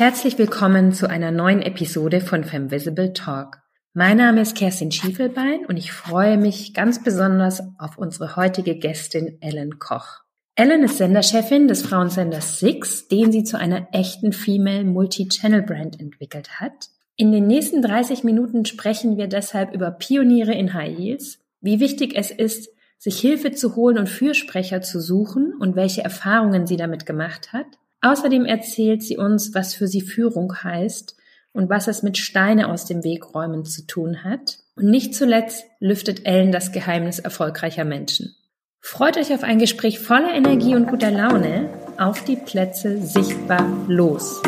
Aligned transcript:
Herzlich 0.00 0.38
willkommen 0.38 0.94
zu 0.94 1.10
einer 1.10 1.30
neuen 1.30 1.60
Episode 1.60 2.22
von 2.22 2.42
Femvisible 2.42 3.12
Talk. 3.12 3.58
Mein 3.92 4.16
Name 4.16 4.40
ist 4.40 4.56
Kerstin 4.56 4.90
Schiefelbein 4.90 5.66
und 5.66 5.76
ich 5.76 5.92
freue 5.92 6.38
mich 6.38 6.72
ganz 6.72 7.04
besonders 7.04 7.62
auf 7.78 7.98
unsere 7.98 8.34
heutige 8.34 8.78
Gästin 8.78 9.36
Ellen 9.42 9.78
Koch. 9.78 10.20
Ellen 10.54 10.84
ist 10.84 10.96
Senderchefin 10.96 11.68
des 11.68 11.82
Frauensenders 11.82 12.60
Six, 12.60 13.08
den 13.08 13.30
sie 13.30 13.44
zu 13.44 13.58
einer 13.58 13.88
echten 13.92 14.32
Female 14.32 14.84
Multi-Channel 14.84 15.60
Brand 15.60 16.00
entwickelt 16.00 16.60
hat. 16.60 16.88
In 17.16 17.30
den 17.30 17.46
nächsten 17.46 17.82
30 17.82 18.24
Minuten 18.24 18.64
sprechen 18.64 19.18
wir 19.18 19.26
deshalb 19.26 19.74
über 19.74 19.90
Pioniere 19.90 20.54
in 20.54 20.72
High 20.72 20.96
Heels, 20.96 21.40
wie 21.60 21.78
wichtig 21.78 22.14
es 22.16 22.30
ist, 22.30 22.70
sich 22.96 23.20
Hilfe 23.20 23.50
zu 23.50 23.76
holen 23.76 23.98
und 23.98 24.08
Fürsprecher 24.08 24.80
zu 24.80 24.98
suchen 24.98 25.52
und 25.60 25.76
welche 25.76 26.02
Erfahrungen 26.02 26.66
sie 26.66 26.78
damit 26.78 27.04
gemacht 27.04 27.52
hat, 27.52 27.66
Außerdem 28.02 28.46
erzählt 28.46 29.02
sie 29.02 29.18
uns, 29.18 29.54
was 29.54 29.74
für 29.74 29.86
sie 29.86 30.00
Führung 30.00 30.62
heißt 30.62 31.16
und 31.52 31.68
was 31.68 31.86
es 31.86 32.02
mit 32.02 32.16
Steine 32.16 32.68
aus 32.70 32.86
dem 32.86 33.04
Weg 33.04 33.34
räumen 33.34 33.66
zu 33.66 33.86
tun 33.86 34.24
hat. 34.24 34.58
Und 34.74 34.86
nicht 34.86 35.14
zuletzt 35.14 35.66
lüftet 35.80 36.24
Ellen 36.24 36.50
das 36.50 36.72
Geheimnis 36.72 37.18
erfolgreicher 37.18 37.84
Menschen. 37.84 38.34
Freut 38.80 39.18
euch 39.18 39.34
auf 39.34 39.42
ein 39.42 39.58
Gespräch 39.58 39.98
voller 39.98 40.32
Energie 40.32 40.74
und 40.74 40.86
guter 40.86 41.10
Laune. 41.10 41.68
Auf 41.98 42.24
die 42.24 42.36
Plätze 42.36 43.02
sichtbar 43.02 43.68
los. 43.86 44.40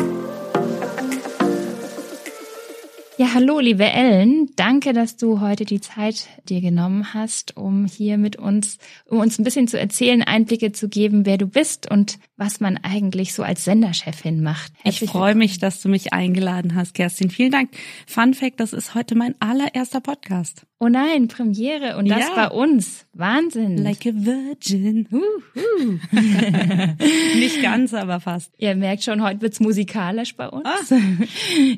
Ja, 3.15 3.31
hallo, 3.35 3.59
liebe 3.59 3.83
Ellen. 3.83 4.49
Danke, 4.55 4.91
dass 4.91 5.17
du 5.17 5.39
heute 5.39 5.65
die 5.65 5.79
Zeit 5.79 6.27
dir 6.49 6.61
genommen 6.61 7.13
hast, 7.13 7.55
um 7.55 7.85
hier 7.85 8.17
mit 8.17 8.37
uns, 8.37 8.79
um 9.05 9.19
uns 9.19 9.37
ein 9.37 9.43
bisschen 9.43 9.67
zu 9.67 9.79
erzählen, 9.79 10.23
Einblicke 10.23 10.71
zu 10.71 10.89
geben, 10.89 11.23
wer 11.27 11.37
du 11.37 11.45
bist 11.45 11.91
und 11.91 12.17
was 12.35 12.59
man 12.59 12.77
eigentlich 12.77 13.33
so 13.33 13.43
als 13.43 13.63
Senderchefin 13.63 14.41
macht. 14.41 14.73
Herzlich 14.81 15.03
ich 15.03 15.09
freue 15.11 15.35
mich, 15.35 15.59
dass 15.59 15.81
du 15.81 15.89
mich 15.89 16.13
eingeladen 16.13 16.75
hast, 16.75 16.95
Kerstin. 16.95 17.29
Vielen 17.29 17.51
Dank. 17.51 17.69
Fun 18.07 18.33
Fact, 18.33 18.59
das 18.59 18.73
ist 18.73 18.95
heute 18.95 19.15
mein 19.15 19.35
allererster 19.39 20.01
Podcast. 20.01 20.65
Oh 20.79 20.89
nein, 20.89 21.27
Premiere 21.27 21.95
und 21.95 22.09
das 22.09 22.19
ja. 22.19 22.35
bei 22.35 22.49
uns. 22.49 23.05
Wahnsinn. 23.13 23.77
Like 23.77 24.05
a 24.05 24.11
virgin. 24.13 25.07
Uh, 25.11 25.17
uh. 25.17 25.99
Nicht 27.35 27.61
ganz, 27.61 27.93
aber 27.93 28.19
fast. 28.19 28.51
Ihr 28.57 28.75
merkt 28.75 29.03
schon, 29.03 29.21
heute 29.21 29.41
wird's 29.41 29.59
musikalisch 29.59 30.35
bei 30.35 30.49
uns. 30.49 30.65
Ah. 30.65 30.79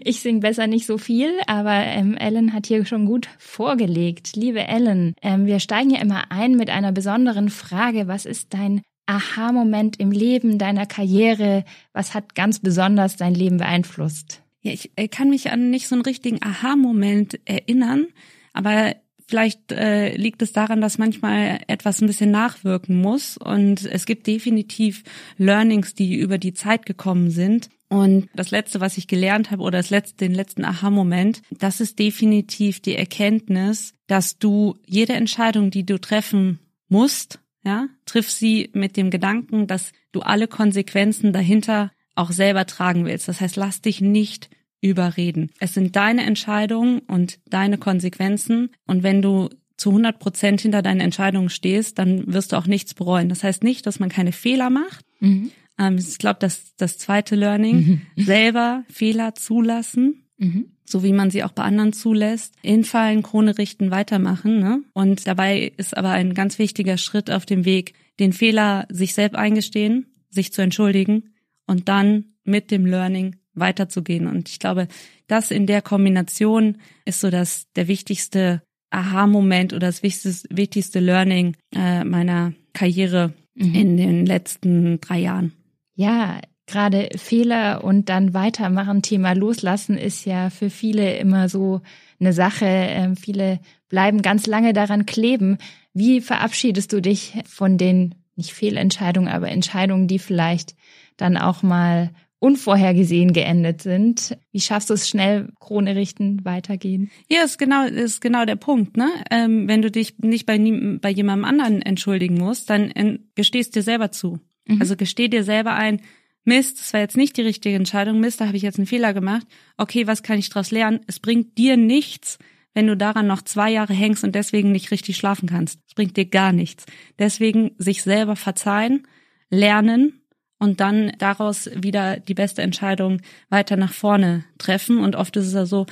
Ich 0.03 0.21
sing 0.21 0.39
besser 0.39 0.67
nicht 0.67 0.85
so 0.85 0.97
viel, 0.97 1.31
aber 1.47 1.73
ähm, 1.73 2.15
Ellen 2.15 2.53
hat 2.53 2.67
hier 2.67 2.85
schon 2.85 3.05
gut 3.05 3.27
vorgelegt. 3.37 4.35
Liebe 4.35 4.65
Ellen, 4.67 5.15
ähm, 5.21 5.45
wir 5.45 5.59
steigen 5.59 5.89
ja 5.89 6.01
immer 6.01 6.31
ein 6.31 6.55
mit 6.55 6.69
einer 6.69 6.91
besonderen 6.91 7.49
Frage. 7.49 8.07
Was 8.07 8.25
ist 8.25 8.53
dein 8.53 8.81
Aha-Moment 9.05 9.99
im 9.99 10.11
Leben, 10.11 10.57
deiner 10.57 10.85
Karriere? 10.85 11.65
Was 11.93 12.13
hat 12.13 12.35
ganz 12.35 12.59
besonders 12.59 13.17
dein 13.17 13.35
Leben 13.35 13.57
beeinflusst? 13.57 14.41
Ja, 14.61 14.71
ich 14.71 14.91
äh, 14.95 15.07
kann 15.07 15.29
mich 15.29 15.51
an 15.51 15.69
nicht 15.69 15.87
so 15.87 15.95
einen 15.95 16.01
richtigen 16.01 16.41
Aha-Moment 16.41 17.39
erinnern, 17.45 18.07
aber 18.53 18.95
vielleicht 19.27 19.71
äh, 19.71 20.15
liegt 20.15 20.41
es 20.41 20.53
daran, 20.53 20.81
dass 20.81 20.97
manchmal 20.97 21.59
etwas 21.67 22.01
ein 22.01 22.07
bisschen 22.07 22.31
nachwirken 22.31 22.99
muss 22.99 23.37
und 23.37 23.85
es 23.85 24.05
gibt 24.05 24.27
definitiv 24.27 25.03
Learnings, 25.37 25.93
die 25.93 26.15
über 26.15 26.37
die 26.37 26.53
Zeit 26.53 26.85
gekommen 26.85 27.29
sind. 27.29 27.69
Und 27.87 28.29
das 28.35 28.51
letzte, 28.51 28.81
was 28.81 28.97
ich 28.97 29.07
gelernt 29.07 29.51
habe 29.51 29.61
oder 29.61 29.77
das 29.77 29.91
letzte, 29.91 30.17
den 30.17 30.33
letzten 30.33 30.65
Aha-Moment, 30.65 31.41
das 31.51 31.79
ist 31.79 31.99
definitiv 31.99 32.79
die 32.79 32.95
Erkenntnis, 32.95 33.93
dass 34.07 34.39
du 34.39 34.75
jede 34.85 35.13
Entscheidung, 35.13 35.69
die 35.69 35.85
du 35.85 35.99
treffen 35.99 36.59
musst, 36.89 37.39
ja, 37.65 37.87
triff 38.05 38.29
sie 38.29 38.69
mit 38.73 38.95
dem 38.95 39.09
Gedanken, 39.09 39.67
dass 39.67 39.91
du 40.11 40.21
alle 40.21 40.47
Konsequenzen 40.47 41.33
dahinter 41.33 41.91
auch 42.13 42.31
selber 42.31 42.65
tragen 42.65 43.05
willst. 43.05 43.27
Das 43.27 43.41
heißt, 43.41 43.55
lass 43.55 43.81
dich 43.81 44.01
nicht 44.01 44.49
überreden. 44.81 45.49
Es 45.59 45.73
sind 45.73 45.95
deine 45.95 46.23
Entscheidungen 46.23 46.99
und 46.99 47.39
deine 47.47 47.77
Konsequenzen. 47.77 48.69
Und 48.85 49.03
wenn 49.03 49.21
du 49.21 49.49
zu 49.77 49.89
100 49.89 50.19
Prozent 50.19 50.61
hinter 50.61 50.81
deinen 50.81 51.01
Entscheidungen 51.01 51.49
stehst, 51.49 51.97
dann 51.99 52.31
wirst 52.31 52.51
du 52.51 52.55
auch 52.55 52.67
nichts 52.67 52.93
bereuen. 52.93 53.27
Das 53.29 53.43
heißt 53.43 53.63
nicht, 53.63 53.85
dass 53.85 53.99
man 53.99 54.09
keine 54.09 54.31
Fehler 54.31 54.69
macht. 54.69 55.05
Mhm. 55.19 55.51
Ähm, 55.79 55.97
ich 55.97 56.17
glaube, 56.17 56.37
das, 56.39 56.75
das 56.77 56.97
zweite 56.97 57.35
Learning, 57.35 58.01
mhm. 58.15 58.23
selber 58.23 58.83
Fehler 58.89 59.35
zulassen. 59.35 60.24
Mhm 60.37 60.71
so 60.85 61.03
wie 61.03 61.13
man 61.13 61.31
sie 61.31 61.43
auch 61.43 61.51
bei 61.51 61.63
anderen 61.63 61.93
zulässt, 61.93 62.53
hinfallen, 62.61 63.23
Krone 63.23 63.57
richten, 63.57 63.91
weitermachen. 63.91 64.59
Ne? 64.59 64.83
Und 64.93 65.27
dabei 65.27 65.73
ist 65.77 65.97
aber 65.97 66.11
ein 66.11 66.33
ganz 66.33 66.59
wichtiger 66.59 66.97
Schritt 66.97 67.31
auf 67.31 67.45
dem 67.45 67.65
Weg, 67.65 67.93
den 68.19 68.33
Fehler 68.33 68.87
sich 68.89 69.13
selbst 69.13 69.35
eingestehen, 69.35 70.05
sich 70.29 70.53
zu 70.53 70.61
entschuldigen 70.61 71.33
und 71.65 71.89
dann 71.89 72.25
mit 72.43 72.69
dem 72.69 72.85
Learning 72.85 73.37
weiterzugehen. 73.55 74.27
Und 74.27 74.47
ich 74.49 74.59
glaube, 74.59 74.87
das 75.27 75.49
in 75.49 75.65
der 75.65 75.81
Kombination 75.81 76.77
ist 77.05 77.19
so 77.19 77.31
das 77.31 77.65
der 77.75 77.87
wichtigste 77.87 78.61
Aha-Moment 78.91 79.73
oder 79.73 79.87
das 79.87 80.03
wichtigste, 80.03 80.47
wichtigste 80.55 80.99
Learning 80.99 81.57
äh, 81.73 82.03
meiner 82.03 82.53
Karriere 82.73 83.33
mhm. 83.55 83.73
in 83.73 83.97
den 83.97 84.25
letzten 84.25 85.01
drei 85.01 85.19
Jahren. 85.19 85.53
Ja, 85.95 86.39
gerade 86.67 87.09
Fehler 87.17 87.83
und 87.83 88.09
dann 88.09 88.33
weitermachen, 88.33 89.01
Thema 89.01 89.33
Loslassen 89.33 89.97
ist 89.97 90.25
ja 90.25 90.49
für 90.49 90.69
viele 90.69 91.17
immer 91.17 91.49
so 91.49 91.81
eine 92.19 92.33
Sache. 92.33 92.65
Ähm, 92.65 93.15
viele 93.15 93.59
bleiben 93.89 94.21
ganz 94.21 94.47
lange 94.47 94.73
daran 94.73 95.05
kleben. 95.05 95.57
Wie 95.93 96.21
verabschiedest 96.21 96.91
du 96.91 97.01
dich 97.01 97.35
von 97.47 97.77
den, 97.77 98.15
nicht 98.35 98.53
Fehlentscheidungen, 98.53 99.29
aber 99.29 99.49
Entscheidungen, 99.49 100.07
die 100.07 100.19
vielleicht 100.19 100.75
dann 101.17 101.37
auch 101.37 101.63
mal 101.63 102.11
unvorhergesehen 102.39 103.33
geendet 103.33 103.81
sind. 103.81 104.37
Wie 104.51 104.59
schaffst 104.59 104.89
du 104.89 104.93
es 104.93 105.09
schnell, 105.09 105.49
Krone 105.59 105.95
richten, 105.95 106.43
weitergehen? 106.45 107.09
Ja, 107.29 107.43
ist 107.43 107.57
genau, 107.57 107.85
ist 107.85 108.21
genau 108.21 108.45
der 108.45 108.55
Punkt, 108.57 108.97
ne? 108.97 109.09
Ähm, 109.31 109.67
wenn 109.67 109.81
du 109.81 109.89
dich 109.89 110.19
nicht 110.19 110.45
bei, 110.45 110.57
nie, 110.57 110.97
bei 110.99 111.09
jemandem 111.09 111.45
anderen 111.45 111.81
entschuldigen 111.81 112.37
musst, 112.37 112.69
dann 112.69 113.19
gestehst 113.35 113.75
dir 113.75 113.81
selber 113.81 114.11
zu. 114.11 114.39
Mhm. 114.67 114.81
Also 114.81 114.95
gesteh 114.95 115.27
dir 115.27 115.43
selber 115.43 115.73
ein, 115.73 116.01
Mist, 116.45 116.79
das 116.79 116.93
war 116.93 117.01
jetzt 117.01 117.17
nicht 117.17 117.35
die 117.37 117.41
richtige 117.41 117.75
Entscheidung, 117.75 118.19
Mist, 118.19 118.39
da 118.39 118.45
habe 118.47 118.55
ich 118.55 118.63
jetzt 118.63 118.77
einen 118.77 118.87
Fehler 118.87 119.13
gemacht. 119.13 119.47
Okay, 119.77 120.07
was 120.07 120.23
kann 120.23 120.37
ich 120.37 120.49
daraus 120.49 120.71
lernen? 120.71 121.01
Es 121.07 121.19
bringt 121.19 121.57
dir 121.57 121.75
nichts, 121.75 122.37
wenn 122.75 122.87
du 122.87 122.95
daran 122.95 123.25
noch 123.25 123.41
zwei 123.41 123.71
Jahre 123.71 123.93
hängst 123.93 124.23
und 124.23 124.35
deswegen 124.35 124.71
nicht 124.71 124.91
richtig 124.91 125.17
schlafen 125.17 125.49
kannst. 125.49 125.79
Es 125.87 125.95
bringt 125.95 126.15
dir 126.17 126.25
gar 126.25 126.51
nichts. 126.51 126.85
Deswegen 127.17 127.71
sich 127.77 128.03
selber 128.03 128.35
verzeihen, 128.35 129.07
lernen 129.49 130.21
und 130.59 130.79
dann 130.79 131.13
daraus 131.17 131.69
wieder 131.75 132.17
die 132.19 132.33
beste 132.33 132.61
Entscheidung 132.61 133.21
weiter 133.49 133.75
nach 133.75 133.93
vorne 133.93 134.45
treffen. 134.57 134.99
Und 134.99 135.15
oft 135.15 135.35
ist 135.37 135.47
es 135.47 135.53
ja 135.53 135.65
so, 135.65 135.85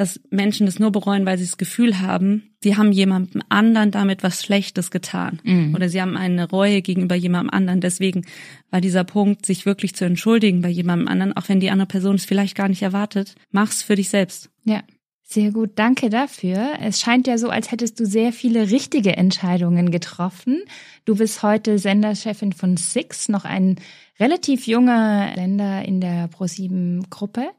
dass 0.00 0.18
Menschen 0.30 0.64
das 0.64 0.78
nur 0.78 0.90
bereuen, 0.92 1.26
weil 1.26 1.36
sie 1.36 1.44
das 1.44 1.58
Gefühl 1.58 2.00
haben, 2.00 2.54
sie 2.62 2.78
haben 2.78 2.90
jemandem 2.90 3.42
anderen 3.50 3.90
damit 3.90 4.22
was 4.22 4.42
Schlechtes 4.42 4.90
getan 4.90 5.42
mhm. 5.44 5.74
oder 5.74 5.90
sie 5.90 6.00
haben 6.00 6.16
eine 6.16 6.48
Reue 6.48 6.80
gegenüber 6.80 7.16
jemandem 7.16 7.50
anderen. 7.52 7.82
Deswegen 7.82 8.24
war 8.70 8.80
dieser 8.80 9.04
Punkt, 9.04 9.44
sich 9.44 9.66
wirklich 9.66 9.94
zu 9.94 10.06
entschuldigen 10.06 10.62
bei 10.62 10.70
jemandem 10.70 11.06
anderen, 11.06 11.36
auch 11.36 11.50
wenn 11.50 11.60
die 11.60 11.68
andere 11.68 11.86
Person 11.86 12.14
es 12.14 12.24
vielleicht 12.24 12.56
gar 12.56 12.70
nicht 12.70 12.80
erwartet, 12.80 13.34
mach's 13.50 13.82
für 13.82 13.94
dich 13.94 14.08
selbst. 14.08 14.48
Ja. 14.64 14.82
Sehr 15.22 15.52
gut, 15.52 15.72
danke 15.74 16.08
dafür. 16.08 16.78
Es 16.80 16.98
scheint 16.98 17.26
ja 17.26 17.36
so, 17.36 17.50
als 17.50 17.70
hättest 17.70 18.00
du 18.00 18.06
sehr 18.06 18.32
viele 18.32 18.70
richtige 18.70 19.16
Entscheidungen 19.18 19.90
getroffen. 19.90 20.62
Du 21.04 21.14
bist 21.14 21.42
heute 21.42 21.78
Senderchefin 21.78 22.52
von 22.52 22.78
Six, 22.78 23.28
noch 23.28 23.44
ein 23.44 23.76
relativ 24.18 24.66
junger 24.66 25.32
Sender 25.36 25.84
in 25.84 26.00
der 26.00 26.26
ProSieben-Gruppe. 26.28 27.50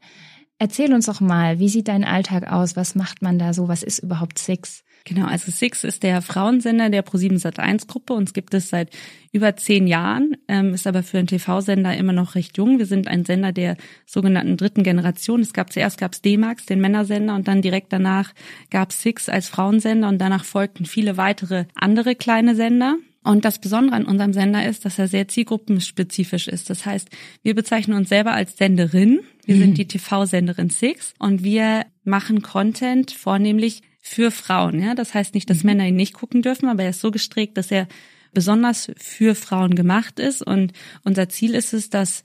Erzähl 0.62 0.94
uns 0.94 1.08
doch 1.08 1.22
mal, 1.22 1.58
wie 1.58 1.70
sieht 1.70 1.88
dein 1.88 2.04
Alltag 2.04 2.52
aus? 2.52 2.76
Was 2.76 2.94
macht 2.94 3.24
man 3.24 3.40
da 3.40 3.52
so? 3.52 3.68
Was 3.68 3.82
ist 3.82 3.98
überhaupt 3.98 4.38
Six? 4.38 4.84
Genau, 5.06 5.26
also 5.26 5.50
Six 5.50 5.84
ist 5.84 6.04
der 6.04 6.22
Frauensender 6.22 6.92
der 6.92 7.04
Pro7 7.04 7.42
Sat1 7.42 7.88
Gruppe. 7.88 8.14
Uns 8.14 8.32
gibt 8.32 8.54
es 8.54 8.70
seit 8.70 8.92
über 9.32 9.56
zehn 9.56 9.88
Jahren, 9.88 10.38
ähm, 10.48 10.76
ist 10.76 10.86
aber 10.86 11.02
für 11.02 11.18
einen 11.18 11.26
TV-Sender 11.26 11.98
immer 11.98 12.14
noch 12.14 12.36
recht 12.36 12.58
jung. 12.58 12.78
Wir 12.78 12.86
sind 12.86 13.08
ein 13.08 13.26
Sender 13.26 13.52
der 13.52 13.76
sogenannten 14.06 14.56
dritten 14.56 14.84
Generation. 14.84 15.42
Es 15.42 15.54
gab 15.54 15.74
zuerst 15.74 15.98
gab's 15.98 16.22
D-Max, 16.22 16.68
den 16.68 16.80
Männersender, 16.80 17.34
und 17.34 17.48
dann 17.48 17.64
direkt 17.64 17.92
danach 17.92 18.32
gab's 18.70 19.02
Six 19.02 19.30
als 19.30 19.48
Frauensender 19.48 20.10
und 20.10 20.20
danach 20.20 20.46
folgten 20.46 20.86
viele 20.86 21.18
weitere 21.18 21.66
andere 21.74 22.14
kleine 22.14 22.54
Sender. 22.54 22.98
Und 23.24 23.46
das 23.46 23.60
Besondere 23.60 23.96
an 23.96 24.06
unserem 24.06 24.34
Sender 24.34 24.68
ist, 24.68 24.84
dass 24.84 24.98
er 24.98 25.08
sehr 25.08 25.28
zielgruppenspezifisch 25.28 26.48
ist. 26.48 26.70
Das 26.70 26.86
heißt, 26.86 27.10
wir 27.44 27.54
bezeichnen 27.54 27.96
uns 27.96 28.10
selber 28.10 28.34
als 28.34 28.58
Senderin. 28.58 29.20
Wir 29.46 29.56
mhm. 29.56 29.60
sind 29.60 29.78
die 29.78 29.88
TV-Senderin 29.88 30.70
Six 30.70 31.14
und 31.20 31.44
wir 31.44 31.86
machen 32.04 32.42
Content 32.42 33.12
vornehmlich 33.12 33.84
für 34.00 34.32
Frauen. 34.32 34.82
Ja, 34.82 34.96
das 34.96 35.14
heißt 35.14 35.36
nicht, 35.36 35.50
dass 35.50 35.64
mhm. 35.64 35.68
Männer 35.72 35.88
ihn 35.88 35.96
nicht 35.96 36.14
gucken 36.14 36.42
dürfen, 36.42 36.68
aber 36.68 36.84
er 36.84 36.90
ist 36.90 37.02
so 37.02 37.12
gestrickt, 37.12 37.58
dass 37.58 37.70
er 37.70 37.88
besonders 38.34 38.92
für 38.98 39.36
Frauen 39.36 39.76
gemacht 39.76 40.20
ist. 40.20 40.42
Und 40.42 40.74
unser 41.04 41.30
Ziel 41.30 41.54
ist 41.54 41.74
es, 41.74 41.90
dass 41.90 42.24